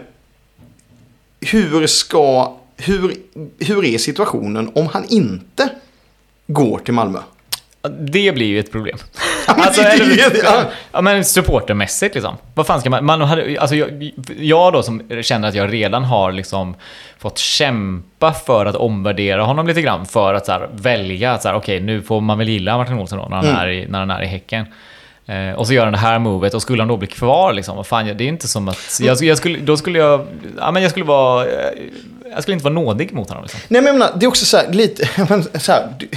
[1.41, 3.15] hur ska, hur,
[3.59, 5.69] hur är situationen om han inte
[6.47, 7.19] går till Malmö?
[7.99, 8.97] Det blir ju ett problem.
[9.47, 10.63] Men alltså, det- det- eller, ja.
[10.91, 12.37] ja, men supportermässigt liksom.
[12.53, 13.05] Vad fan ska man...
[13.05, 16.75] man hade, alltså, jag, jag då som känner att jag redan har liksom
[17.17, 20.05] fått kämpa för att omvärdera honom lite grann.
[20.05, 22.99] För att så här, välja att så här, okej, nu får man väl gilla Martin
[22.99, 23.57] Olsson då när han, Mm.
[23.57, 24.65] är, i, när han är i Häcken.
[25.27, 27.75] Eh, och så gör han det här movet och skulle han då bli kvar liksom,
[27.77, 28.99] vad fan, det är inte som att...
[29.01, 30.27] Jag, jag skulle, då skulle jag...
[30.57, 31.45] Ja, men jag skulle vara...
[32.31, 33.59] Jag skulle inte vara nådig mot honom liksom.
[33.67, 36.07] Nej men jag menar, det är också så här lite, men så här, du,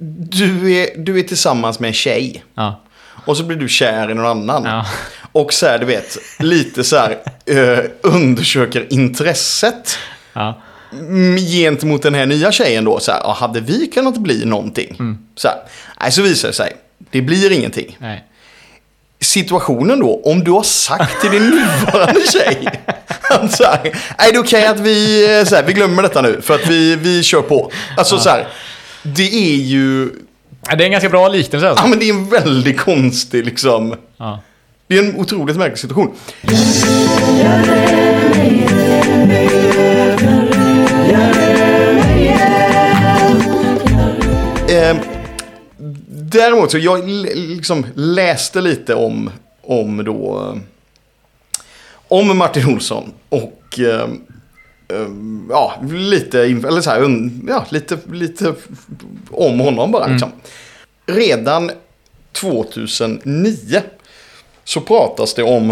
[0.00, 2.44] du, är, du är tillsammans med en tjej.
[2.54, 2.80] Ja.
[3.24, 4.64] Och så blir du kär i någon annan.
[4.64, 4.86] Ja.
[5.32, 9.98] Och så här, du vet, lite så här, eh, undersöker intresset
[10.32, 10.60] Ja.
[10.92, 13.00] mm, gentemot den här nya tjejen då.
[13.00, 14.96] Så här, ja, hade vi kunnat bli någonting?
[14.98, 15.18] Mm.
[15.36, 15.56] Så här,
[16.00, 16.76] nej, så visar det sig,
[17.10, 17.96] det blir ingenting.
[18.00, 18.24] Nej.
[19.20, 22.68] Situationen då, om du har sagt till din nuvarande tjej
[23.30, 23.80] att så här,
[24.18, 26.66] nej det är okej att vi, eh, så här, vi glömmer detta nu för att
[26.66, 27.72] vi, vi kör på.
[27.96, 28.48] Alltså så här,
[29.02, 30.10] det är ju,
[30.68, 31.84] Ja, Det är en ganska bra liknelse alltså.
[31.84, 34.40] ja men det är en väldigt konstig liksom, Ja.
[34.86, 36.14] det är en otroligt märklig situation.
[44.68, 44.96] Eh,
[46.08, 49.30] däremot så jag liksom läste lite om,
[49.62, 50.54] om då,
[52.08, 54.08] om Martin Olsson och eh, eh,
[55.48, 58.54] ja, lite, eller så här, ja, lite, lite
[59.30, 60.32] om honom bara liksom.
[61.06, 61.70] Redan
[62.32, 63.82] 2009
[64.64, 65.70] så pratas det om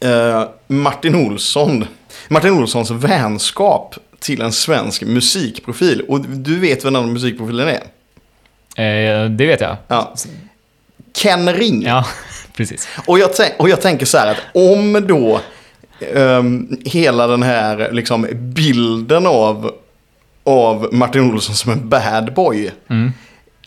[0.00, 1.84] eh, Martin Olsson,
[2.28, 6.00] Martin Olssons vänskap till en svensk musikprofil.
[6.00, 7.82] Och du vet vem den musikprofilen är?
[8.76, 9.76] Eh, det vet jag.
[9.88, 10.14] Ja.
[11.12, 11.82] Ken Ring.
[11.82, 12.06] Ja,
[12.56, 12.88] precis.
[13.06, 15.40] Och, jag och jag tänker så här att om då
[16.14, 19.72] ehm, hela den här liksom, bilden av,
[20.44, 22.70] av Martin Olsson som en bad boy.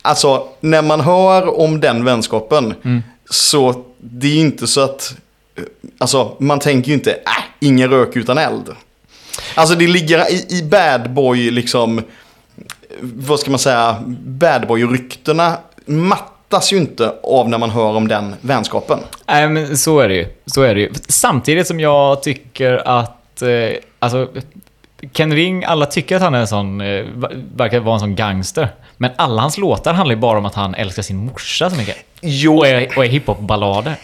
[0.01, 2.73] Alltså när man hör om den vänskapen
[3.29, 5.15] så det är inte så att
[5.55, 5.63] eh,
[5.97, 8.69] Alltså man tänker ju inte, äh, ingen rök utan eld.
[9.55, 12.01] Alltså det ligger i, i bad boy liksom,
[13.01, 15.57] vad ska man säga, bad boy-ryktena
[16.49, 18.99] mattas ju inte av när man hör om den vänskapen.
[19.27, 20.27] Nej, men så är det ju.
[20.45, 20.91] Så är det ju.
[21.07, 23.41] Samtidigt som jag tycker att...
[23.41, 23.49] Eh,
[23.99, 24.27] alltså,
[25.13, 26.81] Ken Ring, alla tycker att han är en sån...
[26.81, 27.05] Eh,
[27.55, 28.69] verkar vara en sån gangster.
[28.97, 31.97] Men alla hans låtar handlar ju bara om att han älskar sin morsa så mycket.
[32.21, 33.95] Jo, Och är, och är hiphop-ballader.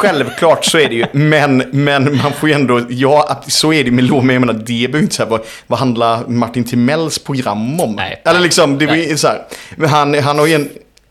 [0.00, 1.06] självklart så är det ju.
[1.12, 4.54] Men, men man får ju ändå, ja, så är det med låt, men jag menar,
[4.54, 7.92] det behöver inte säga vad, vad handlar Martin Timells program om?
[7.92, 8.22] Nej.
[8.24, 9.42] Eller liksom, det ju så här,
[9.88, 10.68] han, han har ju en...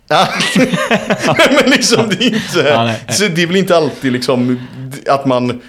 [1.61, 2.69] Men liksom, det är inte...
[2.69, 3.15] Ja, nej, nej.
[3.15, 4.67] Så det är väl inte alltid liksom
[5.07, 5.61] att man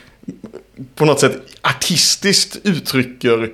[0.94, 3.50] på något sätt artistiskt uttrycker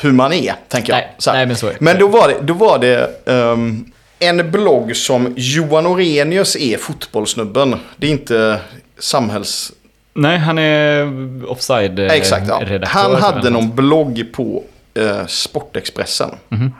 [0.00, 1.00] hur man är, tänker jag.
[1.00, 1.76] Nej, nej, men så är det.
[1.80, 3.84] Men då var det, då var det ehm,
[4.18, 7.76] en blogg som Johan Orenius är fotbollssnubben.
[7.96, 8.60] Det är inte
[8.98, 9.72] samhälls...
[10.14, 12.62] Nej, han är offside eh, Exakt, ja.
[12.84, 16.30] Han hade någon blogg på eh, Sportexpressen.
[16.48, 16.72] Mhm.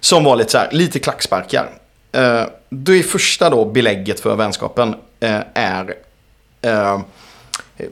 [0.00, 1.70] Som var lite så här, lite klacksparkar.
[2.12, 5.94] Eh, det första då belägget för vänskapen eh, är
[6.62, 7.00] eh,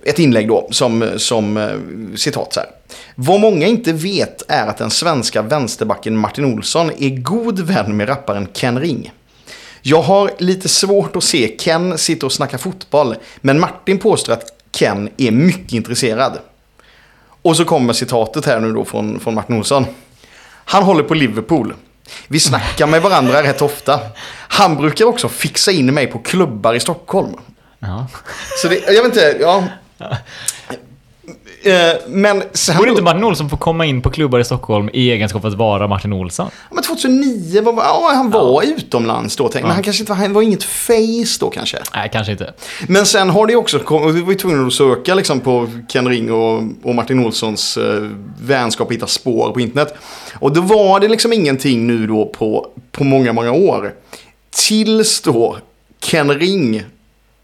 [0.05, 2.69] ett inlägg då som, som eh, citat så här.
[3.15, 8.09] Vad många inte vet är att den svenska vänsterbacken Martin Olsson är god vän med
[8.09, 9.13] rapparen Ken Ring.
[9.83, 14.45] Jag har lite svårt att se Ken sitta och snacka fotboll, men Martin påstår att
[14.71, 16.39] Ken är mycket intresserad.
[17.43, 19.87] Och så kommer citatet här nu då från, från Martin Olsson.
[20.65, 21.75] Han håller på Liverpool.
[22.29, 24.01] Vi snackar med varandra rätt ofta.
[24.49, 27.37] Han brukar också fixa in mig på klubbar i Stockholm.
[27.79, 28.07] Ja.
[28.63, 29.65] Så det, jag vet inte, ja.
[31.63, 31.73] Eh,
[32.09, 32.77] Men sen...
[32.77, 35.57] Borde inte Martin Olsson få komma in på klubbar i Stockholm i egenskap av att
[35.59, 36.51] vara Martin Olsson?
[36.71, 39.49] Men 2009, var, ja, han var utomlands då.
[39.49, 39.75] Tänk, Men Ja.
[39.75, 41.79] han kanske inte var, han var inget face då kanske.
[41.95, 42.55] Nej, kanske inte.
[42.89, 46.09] Men sen har det också kommit, vi var ju tvungna att söka liksom på Ken
[46.09, 48.09] Ring och, och Martin Olssons eh,
[48.43, 49.95] vänskap och hitta spår på internet.
[50.35, 53.93] Och då var det liksom ingenting nu då på, på många, många år.
[54.69, 55.57] Tills då
[56.03, 56.83] Ken Ring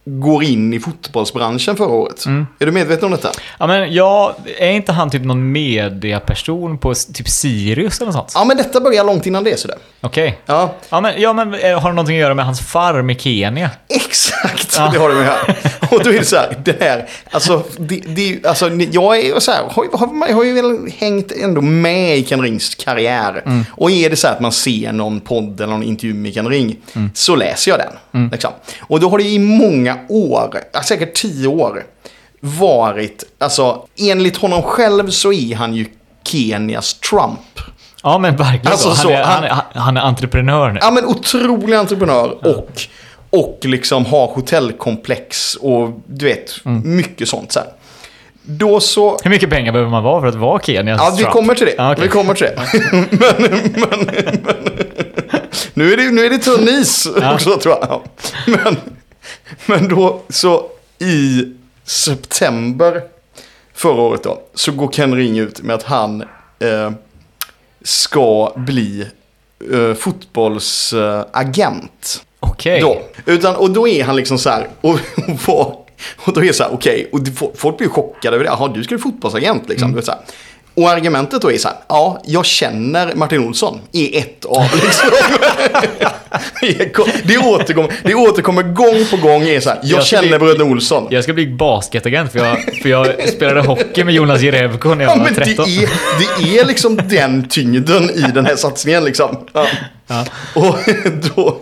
[0.08, 2.26] går in i fotbollsbranschen förra året.
[2.26, 2.46] Mm.
[2.58, 3.30] Är du medveten om detta?
[3.58, 8.32] Ja, men jag, är inte han typ någon mediaperson på typ Sirius eller något sånt?
[8.34, 9.76] Ja, men detta börjar långt innan det sådär.
[10.00, 10.38] Okej.
[10.46, 13.14] Ja, Ja, men, ja, men eh, har det någonting att göra med hans farm i
[13.18, 13.70] Kenya?
[13.88, 14.90] Exakt, Ja.
[14.92, 15.56] det har du med här.
[15.90, 19.52] Och då är det så här, det här, alltså, det, det, alltså jag är så
[19.52, 23.42] här, har, har, har ju väl hängt ändå med i Ken Rings karriär.
[23.70, 26.48] Och är det så här att man ser någon podd eller någon intervju med Ken
[26.48, 26.76] Ring,
[27.14, 27.80] så läser jag
[28.12, 28.30] den.
[28.30, 28.50] Liksom.
[28.80, 31.84] Och då har det i många år, säkert tio år,
[32.40, 35.86] varit, alltså enligt honom själv så är han ju
[36.24, 37.38] Kenias Trump.
[38.02, 39.08] Ja, men verkligen Alltså, så.
[39.08, 40.78] Han, är, han- han, är, han är entreprenör nu.
[40.82, 42.70] Ja men otrolig entreprenör och,
[43.30, 46.54] och liksom har hotellkomplex och du vet,
[46.84, 47.68] mycket sånt så här.
[48.48, 49.18] Då så...
[49.22, 51.32] Hur mycket pengar behöver man vara för att vara Kenias Ja, vi Trump?
[51.32, 51.74] kommer till det.
[51.76, 52.02] Ja, okej.
[52.04, 52.68] Vi kommer till det.
[52.92, 54.08] men, men, men,
[55.74, 57.86] nu, är det nu är det tunn is också tror jag.
[57.90, 58.02] Ja.
[58.46, 58.76] Men,
[59.66, 60.66] men då så
[60.98, 61.44] i
[61.84, 63.02] september
[63.74, 66.20] förra året då så går Ken Ring ut med att han
[66.58, 66.90] eh,
[67.84, 69.06] ska bli
[69.72, 72.22] eh, fotbollsagent.
[72.40, 72.80] Okej.
[72.80, 73.02] Då.
[73.26, 74.98] Utan, och då är han liksom så här, och,
[75.46, 78.50] och, och då är det så här, okej, och det- folk blir chockade över det.
[78.50, 79.94] Jaha, du ska bli fotbollsagent liksom.
[79.94, 80.20] Vet, så här.
[80.74, 85.10] Och argumentet då är så här, ja, jag känner Martin Olsson i ett av liksom.
[87.24, 90.64] det, återkommer, det återkommer gång på gång är så här, jag, Jag känner bli- bröderna
[90.64, 91.06] Olsson.
[91.10, 95.12] Jag ska bli basketagent för jag, för jag spelade hocky med Jonas Jerebko när jag
[95.12, 95.64] Ja, var men det 13.
[95.64, 95.88] är,
[96.42, 99.36] det är liksom den tyngden i den här satsningen liksom.
[99.52, 99.66] Ja.
[100.06, 100.24] Ja.
[100.54, 100.76] Och
[101.34, 101.58] då,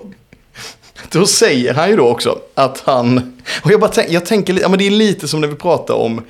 [1.13, 4.69] då säger han ju då också att han, och jag bara tänk, jag tänker, ja
[4.69, 6.23] men det är lite som när vi pratar om,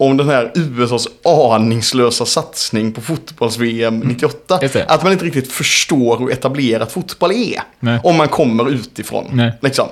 [0.00, 4.58] om den här USAs aningslösa satsning på fotbolls-VM 98.
[4.62, 4.86] Mm.
[4.88, 7.62] Att man inte riktigt förstår hur etablerat fotboll är.
[7.80, 8.00] Nej.
[8.04, 9.26] Om man kommer utifrån.
[9.32, 9.52] Nej.
[9.60, 9.88] Liksom.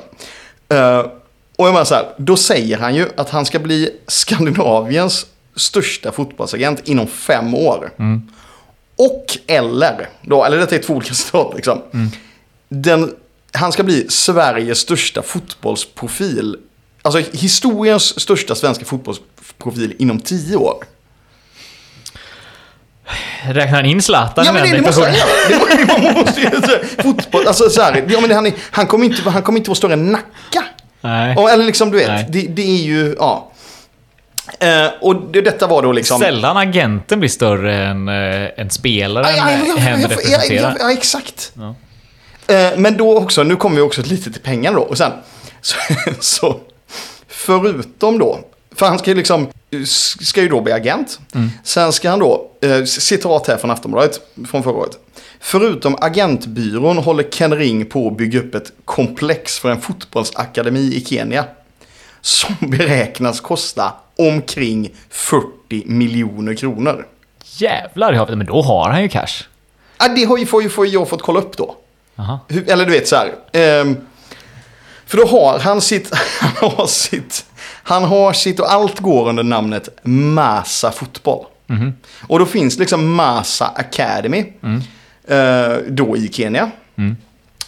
[0.68, 0.98] Eh,
[1.56, 6.12] och jag menar så här, då säger han ju att han ska bli Skandinaviens största
[6.12, 7.90] fotbollsagent inom fem år.
[8.96, 11.82] Och eller, då, eller detta är två olika citat liksom.
[12.68, 13.14] Den,
[13.52, 16.56] han ska bli Sveriges största fotbollsprofil.
[17.02, 18.84] Alltså historiens största svenska
[19.58, 20.84] fotbollsprofil inom tio år.
[23.42, 25.28] Räknar han in Zlatan Ja men det, det måste han göra.
[25.48, 29.04] Det, man måste ju säga, fotboll, alltså så här, ja, men han, är, han, kommer
[29.04, 30.64] inte, han kommer inte vara större än Nacka.
[31.00, 31.36] Nej.
[31.36, 33.52] Och, eller liksom du vet, det, det är ju, ja.
[34.60, 36.20] Eh, och det, detta var då liksom...
[36.20, 40.76] Sällan agenten blir större än eh, en spelare Ja, ja, hen representerar.
[40.80, 41.52] ja, exakt.
[42.46, 44.82] Eh, men då också, nu kommer vi också lite till pengarna då.
[44.82, 45.12] Och sen,
[45.60, 45.76] så,
[46.20, 46.60] så
[47.28, 48.38] förutom då,
[48.78, 49.48] för han ska ju liksom,
[50.20, 51.20] ska ju då bli agent.
[51.62, 54.98] Sen ska han då, eh, citat här från Aftonbladet från förra året.
[55.40, 61.04] Förutom agentbyrån håller Ken Ring på att bygga upp ett komplex för en fotbollsakademi i
[61.04, 61.44] Kenya.
[62.20, 65.42] Som beräknas kosta omkring 40
[65.86, 67.06] miljoner kronor.
[67.44, 69.44] Jävlar, men då har han ju cash.
[69.98, 71.76] Ja, det har ju, får, ju, får jag fått kolla upp då.
[72.16, 72.40] Aha.
[72.66, 73.34] Eller du vet så här.
[73.52, 73.96] ehm,
[75.06, 77.44] för då har han sitt, han har sitt,
[77.88, 81.44] han har sitt och allt går under namnet Masa Fotboll.
[82.28, 84.44] Och då finns liksom Masa Academy.
[85.28, 86.70] eh, då i Kenya.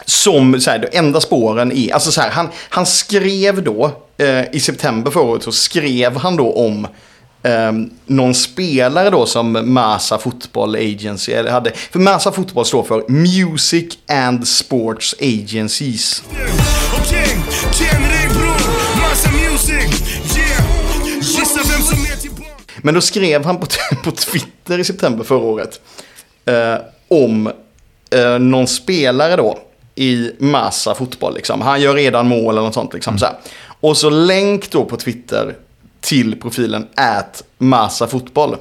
[0.04, 4.44] Som så här, de enda spåren är, alltså så här, han, han skrev då eh,
[4.52, 6.86] i september förra året så skrev han då om
[7.42, 7.72] eh,
[8.06, 11.72] någon spelare då som Masa Football Agency eller hade.
[11.74, 16.22] För Masa Football står för Music and Sports Agencies.
[17.00, 17.36] Okej,
[22.82, 23.66] Men då skrev han på,
[24.04, 25.80] på Twitter i september förra året
[26.44, 26.74] eh,
[27.08, 27.52] om
[28.10, 29.58] eh, någon spelare då
[29.94, 31.34] i Massa fotboll.
[31.34, 31.60] Liksom.
[31.60, 32.94] Han gör redan mål eller något sånt.
[32.94, 33.34] Liksom, så här.
[33.80, 35.56] Och så länk då på Twitter
[36.00, 38.56] till profilen at Massa fotboll.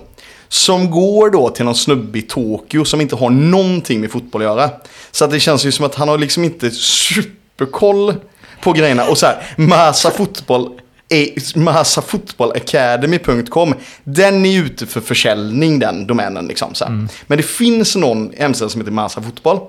[0.47, 4.45] Som går då till någon snubbe i Tokyo som inte har någonting med fotboll att
[4.45, 4.69] göra.
[5.12, 8.15] Så att det känns ju som att han har liksom inte superkoll
[8.62, 9.05] på grejerna.
[9.05, 13.73] Och så här, Massa fotboll är massafotbollacademy.com.
[14.03, 16.47] Den är ute för försäljning den domänen.
[16.47, 17.07] Liksom, så här.
[17.27, 19.59] Men det finns någon hemsida som heter Massa Fotboll.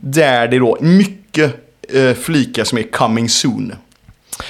[0.00, 1.54] Där det då mycket
[1.94, 3.74] eh, flikar som är coming soon.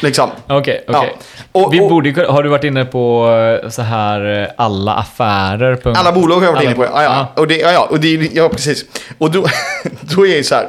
[0.01, 0.31] Liksom.
[0.49, 1.17] Okej, okej.
[1.53, 1.69] Ja.
[1.73, 3.29] Vi och- borde, ju kunna- har du varit inne på
[3.65, 5.97] eh, så här eh, alla affärer?
[5.99, 6.85] Alla bolag har jag varit alla- inne på.
[6.85, 7.33] Ja, ja.
[7.37, 8.85] Och det, ja, ja, och det, ja precis.
[9.19, 9.47] Och då,
[10.01, 10.69] då är det så här.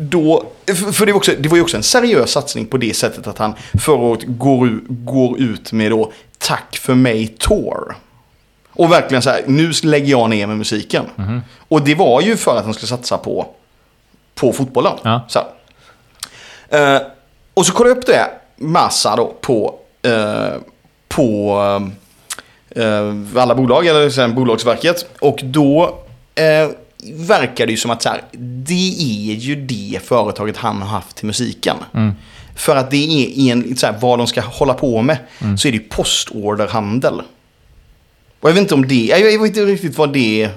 [0.00, 0.44] Då,
[0.92, 3.38] för det, var också, det var ju också en seriös satsning på det sättet att
[3.38, 7.96] han förra året går, går ut med då Tack för mig Tour.
[8.70, 11.04] Och verkligen så här, nu lägger jag ner med musiken.
[11.16, 11.40] Mhm.
[11.68, 13.46] Och det var ju för att han skulle satsa på,
[14.34, 14.92] på fotbollen.
[15.02, 15.26] Ja.
[15.28, 15.38] Så.
[16.76, 17.00] Eh,
[17.54, 20.54] och så kollade jag upp det, massa då, på, eh,
[21.08, 21.52] på
[22.70, 25.06] eh, alla bolag, eller sen Bolagsverket.
[25.18, 25.98] Och då
[26.34, 26.68] eh,
[27.14, 28.22] verkar det ju som att så här,
[28.66, 28.96] det
[29.30, 31.76] är ju det företaget han har haft till musiken.
[32.56, 35.16] För att det är en, så här, vad de ska hålla på med,
[35.58, 37.22] så är det ju postorderhandel.
[38.40, 40.50] Och jag vet inte om det, jag vet inte riktigt vad det är.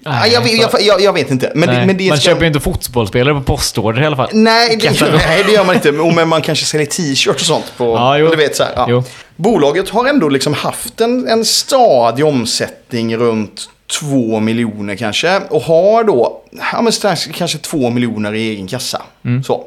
[0.00, 1.52] Nej, jag, vet- jag, jag, jag vet inte.
[1.54, 4.28] Men, det, men det man ska- köper ju inte fotbollsspelare på postorder i alla fall.
[4.32, 5.92] Nej det, nej, det gör man inte.
[5.92, 7.72] Men man kanske säljer t-shirts och sånt.
[7.76, 8.28] På, Ja, jo.
[8.30, 9.04] Du vet, så här, ja.
[9.36, 15.40] Bolaget har ändå liksom haft en, en stadig omsättning runt 2 miljoner kanske.
[15.40, 19.02] Och har då ja, men strax, kanske 2 miljoner i egen kassa.
[19.24, 19.42] Mm.
[19.44, 19.64] Så.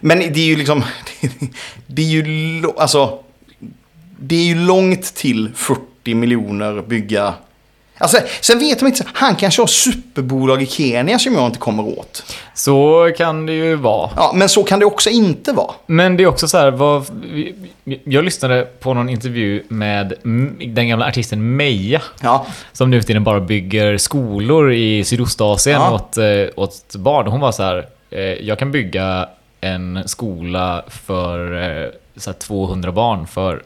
[0.00, 0.82] Men det är ju liksom...
[1.86, 3.18] Det är ju, alltså,
[4.18, 7.34] det är ju långt till 40 miljoner bygga...
[7.98, 11.98] Alltså, sen vet man inte, han kanske har superbolag i Kenya som jag inte kommer
[11.98, 12.34] åt.
[12.54, 14.10] Så kan det ju vara.
[14.16, 15.72] Ja, men så kan det också inte vara.
[15.86, 17.06] Men det är också så här, vad,
[18.04, 20.14] jag lyssnade på någon intervju med
[20.74, 22.02] den gamla artisten Meja.
[22.22, 25.94] Ja, Som nu för tiden bara bygger skolor i Sydostasien Ja.
[25.94, 26.24] åt, eh,
[26.56, 27.26] åt barn.
[27.26, 29.28] Hon var så här, eh, jag kan bygga
[29.60, 33.62] en skola för eh, så här 200 barn för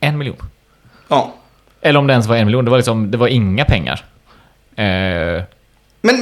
[0.00, 0.36] en miljon.
[1.08, 1.32] ja.
[1.88, 4.04] Eller om det ens var en miljon, det var, liksom, det var inga pengar.
[4.76, 5.42] Eh, Men,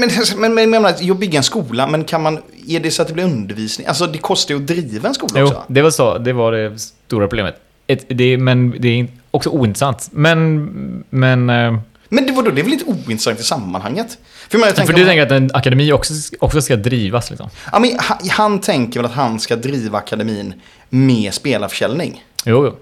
[0.00, 3.03] men, men, men jag menar, jag bygger en skola, men kan man, är det så
[3.03, 3.87] att det blir undervisning?
[3.87, 5.62] Alltså det kostar ju att driva en skola jo, också.
[5.68, 7.55] det var så, det var det stora problemet.
[7.87, 10.09] Ett, det, men det är också ointressant.
[10.12, 14.18] Men, men eh, Men det, var då, det är väl inte ointressant i sammanhanget?
[14.48, 17.31] För, jag jag för tänker, du om- tänker att en akademi också, också ska drivas
[17.31, 17.48] liksom?
[17.72, 20.55] ja, men, han, han tänker väl att han ska driva akademin
[20.90, 22.24] med spelarförsäljning.
[22.44, 22.77] Jo, jo.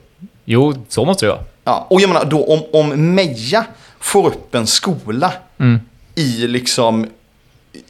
[0.45, 1.41] Jo, så måste det vara.
[1.65, 3.65] Ja, och jag menar då om, om Meja
[4.01, 5.81] får upp en skola Mm.
[6.15, 7.07] i liksom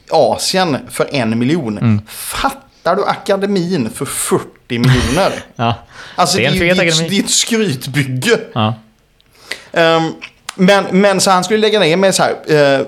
[0.09, 1.77] Asien för en miljon.
[1.77, 2.01] Mm.
[2.07, 5.31] Fattar du akademin för 40 miljoner?
[5.55, 5.75] Ja.
[6.15, 7.09] Alltså Det det är en det akademi.
[7.09, 8.39] det är ett skrytbygge.
[8.53, 8.73] ja.
[9.71, 10.11] Ehm,
[10.55, 12.35] men, men så han skulle lägga ner med så här.
[12.79, 12.85] eh,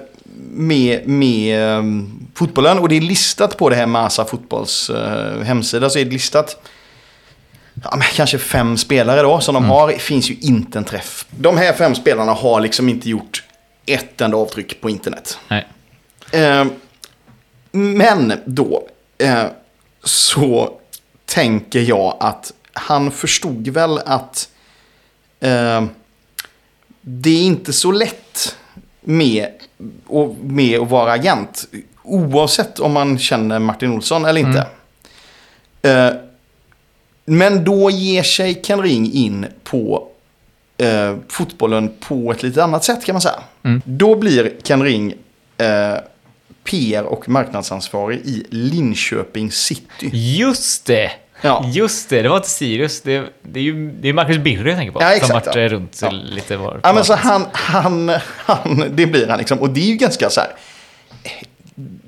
[0.52, 2.80] med, med ehm, fotbollen.
[2.80, 5.90] Och det är listat på det här Masa fotbolls eh, hemsida.
[5.90, 6.70] Så är det listat.
[7.84, 9.88] Ja, men kanske fem spelare då som de har.
[9.88, 11.26] Det finns ju inte en träff.
[11.30, 13.44] De här fem spelarna har liksom inte gjort
[13.86, 15.40] ett enda avtryck på internet.
[15.48, 15.68] Nej.
[16.32, 16.66] Eh,
[17.72, 19.44] men då eh,
[20.04, 20.80] så
[21.26, 24.50] tänker jag att han förstod väl att
[25.40, 25.86] eh,
[27.02, 28.58] det är inte så lätt
[29.02, 29.48] med,
[30.08, 31.66] och, med att vara agent.
[32.04, 34.68] Oavsett om man känner Martin Olsson eller inte.
[35.82, 36.25] Eh,
[37.26, 40.08] men då ger sig Ken Ring in på
[40.78, 43.40] eh, fotbollen på ett lite annat sätt kan man säga.
[43.86, 45.14] Då blir Ken Ring
[45.58, 45.96] eh,
[46.64, 50.10] PR och marknadsansvarig i Linköping City.
[50.14, 51.12] Just det!
[51.42, 51.66] Ja.
[51.74, 53.02] Just det, det var inte Sirius.
[53.02, 55.02] Det, det är ju det är Marcus Birro jag tänker på.
[55.02, 55.62] Ja, exakt, som varit ja.
[55.62, 56.10] eh, runt Ja.
[56.12, 56.80] lite var.
[56.84, 59.60] Ja, men så han, han, han, det blir han liksom.
[59.60, 60.50] Och det är ju ganska så här.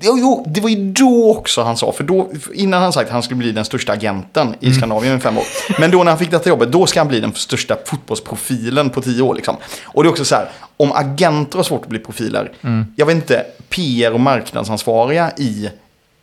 [0.00, 3.12] Jo, jo, det var ju då också han sa, för då, innan han sagt att
[3.12, 5.44] han skulle bli den största agenten i Skandinavien i fem år.
[5.78, 9.02] Men då när han fick detta jobbet, då ska han bli den största fotbollsprofilen på
[9.02, 9.34] tio år.
[9.34, 9.56] Liksom.
[9.84, 12.52] Och det är också så här, om agenter har svårt att bli profiler,
[12.96, 15.70] jag vet inte, PR och marknadsansvariga i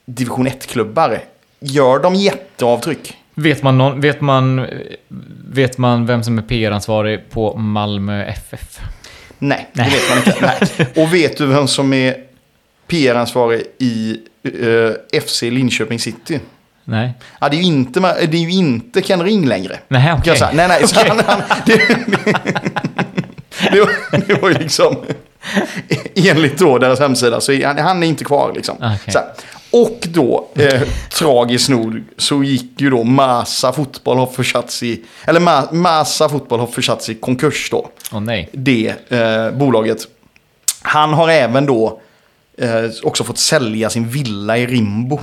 [0.06, 1.20] division 1-klubbar,
[1.60, 3.14] gör de jätteavtryck?
[3.36, 4.68] Vet man, någon, vet, man,
[5.50, 8.80] vet man vem som är PR-ansvarig på Malmö FF?
[9.40, 10.58] Nej, det vet man inte.
[10.78, 11.06] Nej.
[11.06, 12.25] Och vet du vem som är
[12.88, 16.40] PR-ansvarig i eh, FC Linköping City?
[16.84, 17.14] Nej.
[17.40, 19.80] Ja, det, är ju inte, det är ju inte Ken Ring längre.
[19.88, 20.38] Nej, okej.
[20.38, 20.52] säga.
[20.54, 20.88] Nej, nej.
[20.88, 21.78] Så han, han, det,
[23.72, 24.96] det, var, det var ju liksom...
[26.16, 28.76] Enligt då deras hemsida så är han, han är inte kvar liksom.
[28.78, 29.14] Okej.
[29.14, 29.28] Så här.
[29.72, 35.04] Och då, eh, tragiskt nog, så gick ju då Masa fotboll har försatts i...
[35.26, 38.50] Eller Ma, Masa fotboll har försatts i konkurs då Åh nej.
[38.52, 39.98] det eh, bolaget.
[40.82, 42.02] Han har även då
[42.58, 42.70] eh,
[43.04, 45.20] också fått sälja sin villa i Rimbo.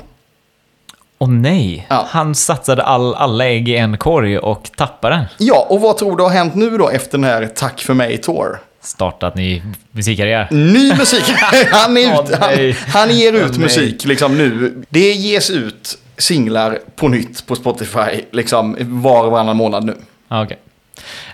[1.19, 2.07] Och nej, Ja.
[2.09, 5.25] han satsade all, alla ägg i en korg och tappade den.
[5.39, 8.59] Ja, och vad tror du har hänt nu då efter den här Tack för mig-tour?
[8.81, 10.49] Startat ny musikkarriär.
[10.51, 11.25] Ny musik.
[11.71, 14.83] han, är Åh, ut, han, han ger ut Åh, musik liksom nu.
[14.89, 19.97] Det ges ut singlar på nytt på Spotify liksom var och varannan månad nu.
[20.29, 20.59] Okej.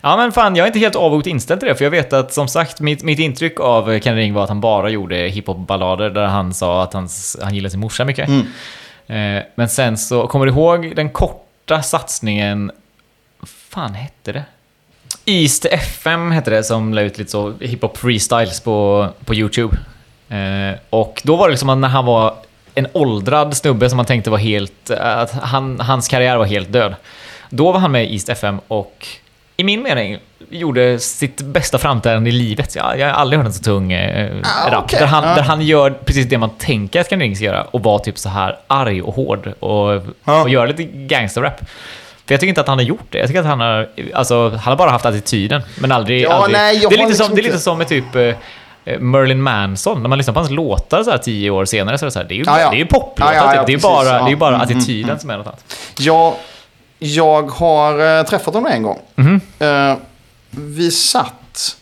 [0.00, 2.32] Ja men fan, jag är inte helt avvokt inställd till det, för jag vet att
[2.32, 6.26] som sagt, mitt, mitt intryck av Ken Ring var att han bara gjorde hiphop-ballader där
[6.26, 8.28] han sa att hans, han gillade sin morsa mycket.
[8.28, 8.46] Mm.
[9.06, 12.70] Eh, men sen så, kommer du ihåg den korta satsningen,
[13.40, 14.44] vad fan hette det?
[15.24, 19.76] East FM hette det, som la ut lite så hiphop freestyles på, på YouTube.
[20.28, 22.34] Eh, och då var det liksom när han var
[22.74, 26.94] en åldrad snubbe som man tänkte var helt, att han, hans karriär var helt död.
[27.50, 29.06] Då var han med i East FM och
[29.61, 30.18] i min mening
[30.50, 32.74] gjorde sitt bästa framträdande i livet.
[32.76, 34.36] Jag, jag har aldrig hört en så tung eh,
[34.66, 34.84] Ah, rap.
[34.84, 34.98] okej.
[35.00, 35.34] Där, han, Ja.
[35.34, 38.28] där han gör precis det man tänker att Ring ska göra och var typ så
[38.28, 40.42] här arg och hård och, Ja.
[40.42, 41.59] och göra lite gangsterrap.
[42.26, 43.18] För jag tycker inte att han har gjort det.
[43.18, 46.22] Jag tycker att han har, alltså, han har bara haft attityden, men aldrig...
[46.22, 46.52] Ja, aldrig.
[46.52, 48.34] nej, det, är lite som, det är lite som med typ eh,
[48.98, 50.02] Merlin Manson.
[50.02, 52.18] När man lyssnar på hans låtar så här tio år senare så är det så
[52.18, 52.70] här, det är ju, Ja, ja.
[52.70, 53.32] Det är ju poplåtar.
[53.34, 53.66] Ja, ja, ja, typ.
[53.66, 53.82] det är precis.
[53.82, 54.24] bara, Ja.
[54.26, 55.74] det är bara Mm, mm, attityden som är något annat.
[55.98, 56.34] Jag,
[56.99, 59.01] jag har eh, träffat honom en gång.
[59.59, 59.96] Eh,
[60.51, 61.76] vi satt,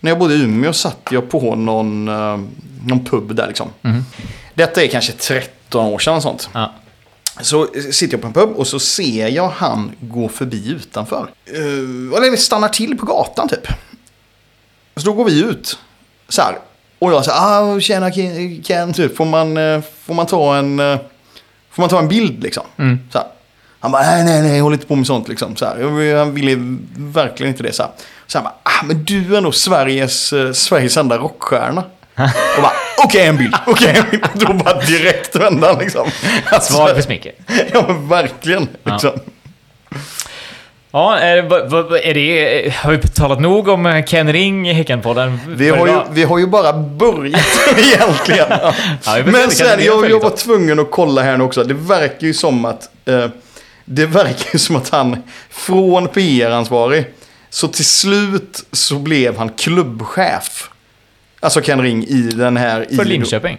[0.00, 2.38] när jag bodde i Umeå satt jag på någon, eh,
[2.86, 3.68] någon pub där liksom.
[3.80, 4.04] Mhm.
[4.54, 6.50] Detta är kanske 13 år sedan och sånt.
[6.54, 6.74] Ja.
[7.40, 11.30] Så sitter jag på en pub och så ser jag han gå förbi utanför.
[11.46, 13.66] Eller vi stannar till på gatan typ.
[14.96, 15.78] Så då går vi ut.
[16.28, 16.58] Så här.
[16.98, 19.16] Och jag säger, ah, tjena Ken, Ken typ.
[19.16, 19.54] Får man,
[20.04, 20.78] får man ta en...
[21.70, 22.64] får man ta en bild liksom?
[22.78, 22.98] Mm.
[23.12, 23.26] Så här.
[23.88, 25.56] Han bara, nej, nej, nej, håll inte på med sånt liksom.
[25.56, 26.16] Så här.
[26.18, 26.56] Han ville
[26.96, 27.72] verkligen inte det.
[27.72, 27.92] Så, här.
[28.26, 31.84] så han bara, ah, men du är nog Sveriges, eh, Sveriges enda rockstjärna.
[32.56, 32.72] och bara,
[33.04, 34.24] okej en bild, okej en bild.
[34.34, 36.10] Och då bara direkt vände han liksom.
[36.50, 37.32] Alltså, Svar för smicker.
[37.72, 38.68] Ja men verkligen.
[38.84, 38.92] Ja.
[38.92, 39.12] Liksom.
[40.90, 44.72] Ja, är, vad, vad, är det, har vi talat nog om eh, Ken Ring i
[44.72, 45.40] Häckenpodden?
[45.48, 47.40] Vi, har ju, vi har ju bara börjat
[47.76, 48.46] egentligen.
[48.50, 48.74] Ja.
[49.04, 51.64] Ja, det Men sen, jag, jag var tvungen att kolla här nu också.
[51.64, 53.24] Det verkar ju som att, eh,
[53.90, 57.04] det verkar ju som att han från PR-ansvarig,
[57.50, 60.70] så till slut så blev han klubbchef.
[61.40, 62.86] Alltså Ken Ring i den här...
[62.96, 63.58] För i, Linköping?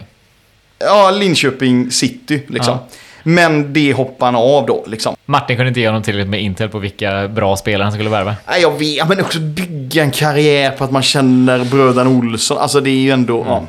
[0.78, 2.72] Ja, Linköping city liksom.
[2.74, 2.96] Ja.
[3.22, 5.16] Men det hoppade han av då liksom.
[5.26, 8.36] Martin kunde inte ge honom tillräckligt med intel på vilka bra spelare han skulle värva.
[8.48, 12.58] Nej, jag vet, men också bygga en karriär på att man känner bröderna Olsson.
[12.58, 13.44] Alltså det är ju ändå...
[13.48, 13.64] Ja.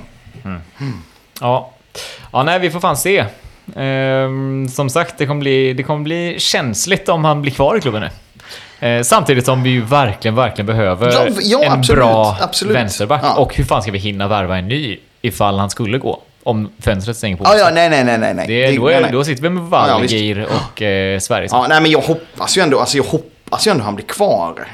[1.40, 1.72] Ja.
[2.32, 3.26] ja, nej, vi får fan se.
[3.76, 7.82] Ehm, som sagt, det kommer, bli, det kommer bli känsligt om han blir kvar i
[7.82, 8.10] klubben nu.
[8.88, 12.76] Eh, samtidigt som vi ju verkligen, verkligen behöver Ja, ja, en absolut, bra absolut.
[12.76, 13.22] vänsterback.
[13.24, 13.36] Ja.
[13.36, 16.22] Och hur fan ska vi hinna värva en ny ifall han skulle gå?
[16.44, 17.60] Om fönstret stänger på onsdag.
[17.60, 18.34] ja, nej, nej, nej, nej.
[18.34, 18.48] nej.
[18.48, 19.12] det, då, nej, är, nej.
[19.12, 19.64] då sitter vi med.
[19.64, 21.48] Wallgir och eh, Sverige.
[21.52, 24.68] Ja, nej, men jag hoppas ju ändå, alltså jag hoppas ju ändå han blir kvar.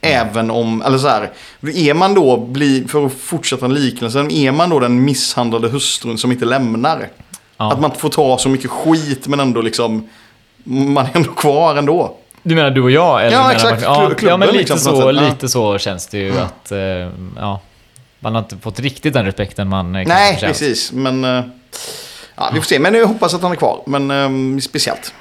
[0.00, 1.30] Även om, eller så här,
[1.74, 2.48] är man då,
[2.88, 7.08] för att fortsätta en liknelse, är man då den misshandlade hustrun som inte lämnar?
[7.56, 7.72] Ja.
[7.72, 10.08] Att man får ta så mycket skit men ändå liksom,
[10.64, 12.16] man är ändå kvar ändå.
[12.42, 13.26] Du menar du och jag?
[13.26, 13.82] Eller Ja, exakt.
[13.82, 16.72] Man, ja, Klubben ja, men lite, liksom så, lite så känns det ju att...
[16.72, 16.78] Eh,
[17.36, 17.60] ja,
[18.20, 20.92] man har inte fått riktigt den respekten man eh, Nej, precis.
[20.92, 21.44] Men, eh,
[22.34, 22.78] ja, vi får se.
[22.78, 23.82] Men jag hoppas att han är kvar.
[23.86, 25.14] Men eh, speciellt.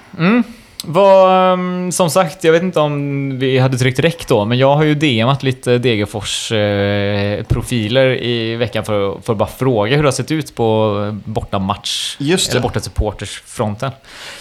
[0.85, 4.75] Vad, um, som sagt, jag vet inte om vi hade tryckt räck då, men jag
[4.75, 10.13] har ju DMat lite Degerfors-profiler i veckan för, för att bara fråga hur det har
[10.13, 12.63] sett ut på bortamatch, Just eller det.
[12.63, 13.91] borta supportersfronten.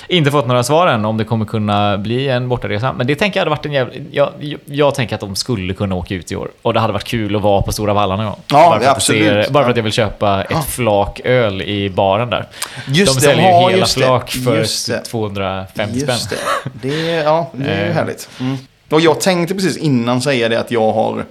[0.09, 3.41] Inte fått några svar än om det kommer kunna bli en bortaresa, men det tänker
[3.41, 3.95] jag hade varit en jävla...
[4.13, 6.93] Jag, jag, jag tänker att de skulle kunna åka ut i år, och det hade
[6.93, 8.41] varit kul att vara på Stora Valla någon gång.
[8.47, 9.23] Ja, bara, för att absolut.
[9.23, 12.47] ser, bara för att jag vill köpa ett flak öl i baren där.
[12.87, 15.05] Just de det, säljer ja, ju hela flak för Just det.
[15.05, 16.32] 250 spänn.
[16.33, 16.89] Det.
[16.89, 17.95] det ja, det är ju Eh.
[17.95, 18.29] härligt.
[18.41, 18.57] Mm.
[18.91, 21.25] Och jag tänkte precis innan säga det att jag har,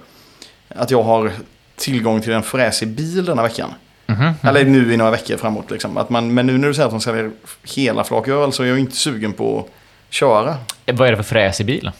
[0.68, 1.32] att jag har
[1.76, 3.70] tillgång till en fräsig bil denna veckan.
[4.06, 4.32] Mhm.
[4.42, 5.70] Eller nu i några veckor framåt.
[5.70, 5.96] Liksom.
[5.96, 7.30] Att man, men nu när du säger att de säljer
[7.76, 10.56] hela flak öl så är jag inte sugen på att köra.
[10.92, 11.92] Vad är det för fräs i bilen?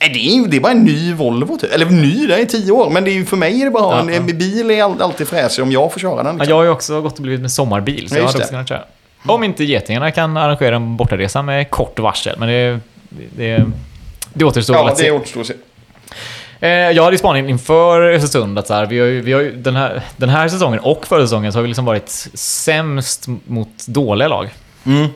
[0.00, 1.72] Nej, det är, det är bara en ny Volvo typ.
[1.74, 2.90] Eller ny, det är tio år.
[2.90, 4.14] Men det är för mig är det bara, Ja, en, ja.
[4.14, 6.26] en bil är all- alltid fräsig om jag får köra den.
[6.26, 6.48] Ja, Liksom.
[6.48, 8.68] jag har ju också gått och blivit med sommarbil, så Ja, jag hade också kunnat
[8.68, 8.84] köra.
[9.26, 12.80] Om inte Getingarna kan arrangera en bortaresa med kort varsel, men det,
[13.36, 13.64] det,
[14.34, 15.10] det återstår Ja, att det se.
[15.10, 15.54] återstår att se.
[16.60, 19.76] Eh, jag hade ju spaning inför Östersund att så här, vi har vi har den,
[19.76, 24.28] här, den här säsongen och förra säsongen så har vi liksom varit sämst mot dåliga
[24.28, 24.48] lag.
[24.86, 25.06] Mm.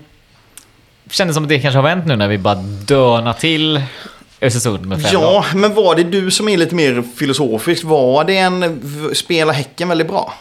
[1.11, 2.55] Kändes som att det kanske har vänt nu när vi bara
[2.87, 3.83] dönar till
[4.41, 5.23] Östersund med fem lag.
[5.23, 7.85] Ja, men var det du som är lite mer filosofisk?
[7.85, 10.33] Var det en v- spela Häcken väldigt bra?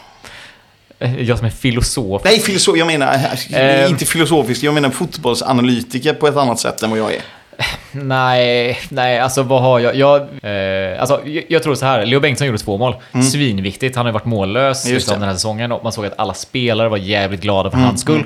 [0.98, 2.22] Eh, Jag som är filosof.
[2.24, 3.18] Nej, filosof, jag menar
[3.52, 3.90] Eh.
[3.90, 7.20] inte filosofiskt, jag menar fotbollsanalytiker på ett annat sätt än vad jag är.
[7.92, 9.96] Nej, nej, alltså vad har jag?
[9.96, 12.94] Jag, eh, alltså, jag, jag tror så här, Leo Bengtsson gjorde två mål.
[13.32, 14.94] Svinviktigt, han har varit mållös Mm.
[14.94, 17.88] Liksom, den här säsongen och man såg att alla spelare var jävligt glada för Mm,
[17.88, 18.24] hans skull.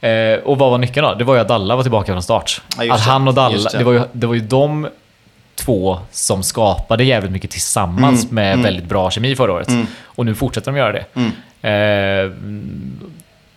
[0.00, 1.14] Eh, och vad var nyckeln då?
[1.14, 2.60] Det var ju att Dalla var tillbaka från start.
[2.78, 3.78] Ja, att han och Dalla, det.
[3.78, 3.84] det.
[3.84, 4.88] var ju, det var ju de
[5.54, 9.68] två som skapade jävligt mycket tillsammans Mm, med väldigt bra kemi förra året.
[10.04, 11.04] Och nu fortsätter de göra det.
[11.62, 12.30] Eh,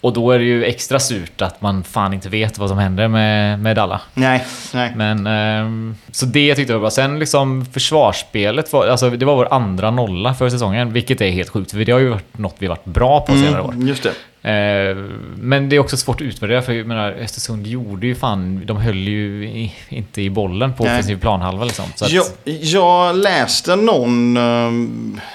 [0.02, 3.08] och då är det ju extra surt att man fan inte vet vad som händer
[3.08, 4.02] med, med Dalla.
[4.14, 4.94] Nej, nej.
[4.96, 6.92] Men, ehm, så det tyckte jag var bra.
[6.92, 11.50] Sen liksom försvarsspelet, var, alltså det var vår andra nolla för säsongen, vilket är helt
[11.50, 11.72] sjukt.
[11.72, 13.72] För det har ju varit något vi varit bra på senare år.
[13.74, 14.10] Mm, just det.
[14.50, 14.96] Eh,
[15.38, 18.78] men det är också svårt att utvärdera, för jag menar, Östersund gjorde ju fan, de
[18.78, 21.86] höll ju i, inte i bollen på offensiv planhalva liksom.
[21.96, 24.34] Så att, Jag, jag läste någon...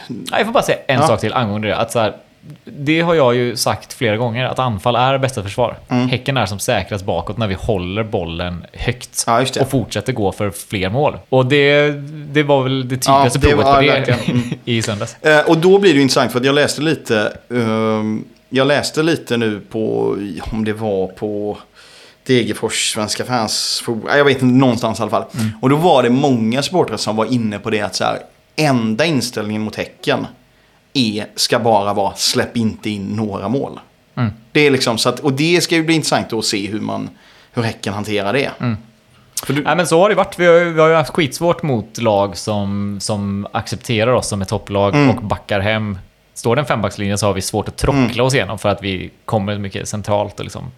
[0.09, 1.07] Nej, jag får bara säga en Ja.
[1.07, 1.77] sak till angående det.
[1.77, 2.13] Att så här,
[2.65, 5.77] det har jag ju sagt flera gånger, att anfall är bästa försvar.
[5.89, 6.09] Mm.
[6.09, 9.61] Häcken är som säkrast bakåt när vi håller bollen högt Ja, det.
[9.61, 11.17] och fortsätter gå för fler mål.
[11.29, 14.21] Och det, det var väl det tydligaste Ja, det provet på det verkligen.
[14.43, 14.51] Mm.
[14.65, 15.17] i söndags.
[15.23, 17.33] Eh, och då blir det intressant för att jag läste lite.
[17.51, 20.17] ehm, jag läste lite nu på,
[20.53, 21.59] om det var på
[22.27, 25.25] Degerfors, Svenska fans, jag vet inte, någonstans i alla fall.
[25.61, 28.19] Och då var det många supportrar som var inne på det att så här,
[28.57, 30.27] enda inställningen mot Häcken
[30.99, 33.81] är, ska bara vara släpp inte in några mål.
[34.15, 34.31] Mm.
[34.53, 37.11] Det är liksom så att, och det ska ju bli intressant att se hur man,
[37.53, 38.51] hur Häcken hanterar det.
[39.45, 40.39] För du, Nej men så har det varit.
[40.39, 44.49] Vi har, vi har ju haft skitsvårt mot lag som, som accepterar oss som ett
[44.49, 45.11] topplag Mm.
[45.11, 45.99] och backar hem.
[46.35, 48.27] Står det en fembackslinje så har vi svårt att trockla Mm.
[48.27, 50.71] oss igenom för att vi kommer mycket centralt och liksom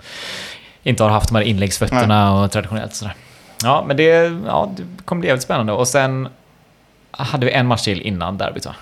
[0.83, 3.15] inte har haft de här inläggsfötterna och traditionellt sådär.
[3.63, 5.73] Ja, men det, ja, det kommer bli jävligt spännande.
[5.73, 6.29] Och sen
[7.11, 8.75] hade vi en match till innan derbyt va?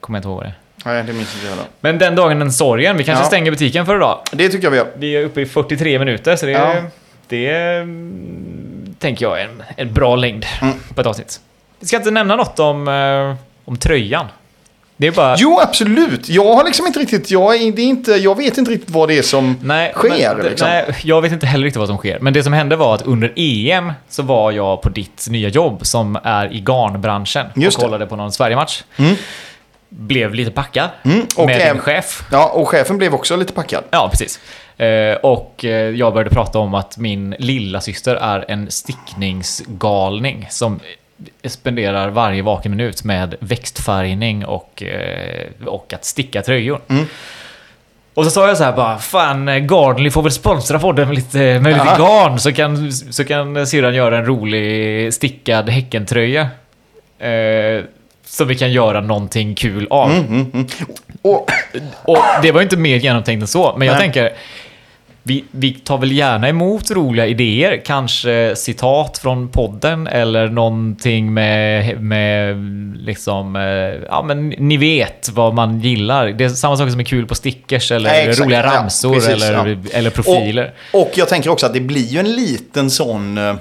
[0.00, 0.58] Kommer jag inte ihåg vad det är.
[0.84, 1.56] Nej, det minns inte jag.
[1.56, 1.62] Då.
[1.80, 2.96] Men den dagen, den sorgen.
[2.96, 3.28] Vi kanske Ja.
[3.28, 4.18] stänger butiken för idag.
[4.32, 4.86] Det tycker jag vi gör.
[4.96, 6.74] Vi är uppe i 43 minuter, så det, Ja.
[7.28, 10.74] det mm, tänker jag är en, en bra längd Mm.
[10.94, 11.40] på ett avsnitt.
[11.80, 14.26] Vi ska inte nämna något om, eh, om tröjan.
[15.00, 15.34] Det är bara...
[15.38, 16.28] Jo, absolut.
[16.28, 19.08] Jag har liksom inte riktigt, jag, är, det är inte, jag vet inte riktigt vad
[19.08, 20.34] det är som Nej, sker.
[20.36, 20.68] men, liksom.
[20.68, 22.18] nej, jag vet inte heller riktigt vad som sker.
[22.20, 25.86] Men det som hände var att under EM så var jag på ditt nya jobb
[25.86, 27.86] som är i garnbranschen Just och det.
[27.86, 28.82] kollade på någon Sverigematch.
[28.96, 29.14] Mm.
[29.88, 32.22] Blev lite packad Mm, och med en chef.
[32.32, 33.84] Ja, och chefen blev också lite packad.
[33.90, 34.40] Ja, precis.
[34.76, 40.80] Eh, och eh, jag började prata om att min lilla syster är en stickningsgalning som
[41.44, 46.80] spenderar varje vaken minut med växtfärgning och, eh, och att sticka tröjor.
[46.88, 47.06] Mm.
[48.14, 51.16] Och så sa jag så här bara, fan eh, Garnly får väl sponsra podden med
[51.16, 56.48] lite, med lite garn så kan, så kan syrran göra en rolig stickad Häckentröja.
[57.18, 57.84] Eh,
[58.28, 60.10] som vi kan göra någonting kul av.
[60.12, 60.66] Mm,
[61.22, 61.50] Och,
[62.04, 64.00] Och det var ju inte mer genomtänkt än så, men jag Nej.
[64.02, 64.32] tänker...
[65.22, 72.00] Vi, vi tar väl gärna emot roliga idéer, kanske citat från podden eller någonting med,
[72.02, 72.56] med
[72.98, 73.62] liksom, eh,
[74.08, 76.26] ja men ni vet vad man gillar.
[76.28, 78.46] Det är samma sak som är kul på stickers eller Nej, exakt.
[78.46, 79.76] roliga Ja, ramsor precis, eller, ja.
[79.92, 80.72] eller profiler.
[80.92, 83.58] och, och jag tänker också att det blir ju en liten sån...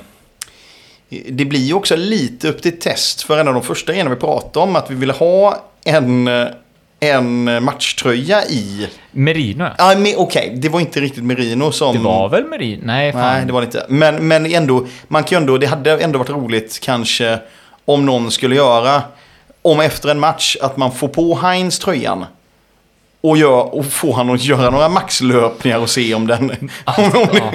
[1.09, 4.15] Det blir ju också lite upp till test för en av de första grejerna vi
[4.15, 4.75] pratade om.
[4.75, 6.29] Att vi ville ha en,
[6.99, 8.87] en matchtröja i...
[9.11, 9.65] Merino.
[9.77, 11.95] Ja, men Okej, det var inte riktigt merino som...
[11.95, 12.81] Det var väl merino?
[12.85, 13.21] Nej, fan.
[13.21, 13.85] Nej, det var det inte.
[13.89, 17.39] Men, men ändå, man kan ändå, det hade ändå varit roligt kanske
[17.85, 19.01] om någon skulle göra,
[19.61, 22.25] om efter en match, att man får på Heinz tröjan.
[23.21, 26.69] Och, gör, och får han att göra några maxlöpningar och se om den...
[26.97, 27.51] Om, om, Ja,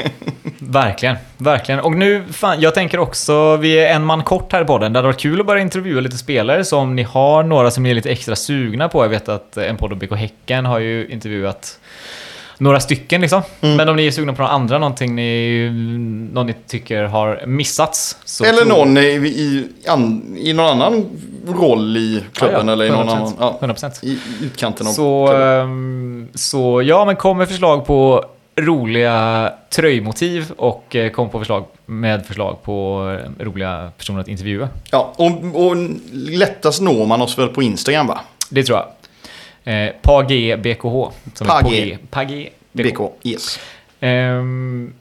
[0.73, 1.81] verkligen, verkligen.
[1.81, 4.93] Och nu, fan, jag tänker också, vi är en man kort här på den.
[4.93, 7.83] Det hade varit kul att börja intervjua lite spelare, så om ni har några som
[7.83, 9.05] ni är lite extra sugna på.
[9.05, 11.79] Jag vet att en podd om BK Häcken har ju intervjuat
[12.59, 13.43] några stycken liksom.
[13.61, 13.77] Mm.
[13.77, 15.70] Men om ni är sugna på några andra, någonting ni,
[16.33, 18.16] någon ni tycker har missats.
[18.45, 21.07] Eller någon i, i, an, i någon annan
[21.49, 23.35] roll i klubben Ja, ja, eller i någon 100%, annan...
[23.39, 24.05] Ja, 100%.
[24.05, 25.61] I utkanten av Så, klubben.
[25.61, 28.25] ehm, så ja, men kom med förslag på
[28.66, 33.08] roliga tröjmotiv och eh, kom på förslag med förslag på
[33.38, 34.68] eh, roliga personer att intervjua.
[34.90, 35.76] Ja, och, och
[36.12, 38.20] lättast når man oss väl på Instagram va?
[38.50, 38.88] Det tror jag.
[39.64, 40.28] Eh, PAG
[40.62, 41.10] BKH.
[41.34, 41.98] Som är Page.
[42.10, 42.28] PAG.
[42.28, 43.02] PAG BKH.
[43.02, 43.58] BK, yes.
[44.00, 44.94] Ehm,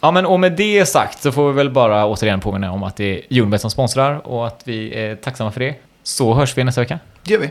[0.00, 2.96] ja, men och med det sagt så får vi väl bara återigen påminna om att
[2.96, 5.74] det är Unibet som sponsrar och att vi är tacksamma för det.
[6.02, 6.98] Så hörs vi nästa vecka.
[7.22, 7.50] Det gör vi.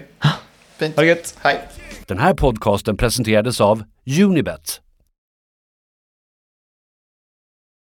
[0.78, 0.96] Fint.
[0.96, 1.38] Ha det gött!
[1.42, 1.60] Hej.
[2.06, 3.84] Den här podcasten presenterades av
[4.22, 4.82] Unibet,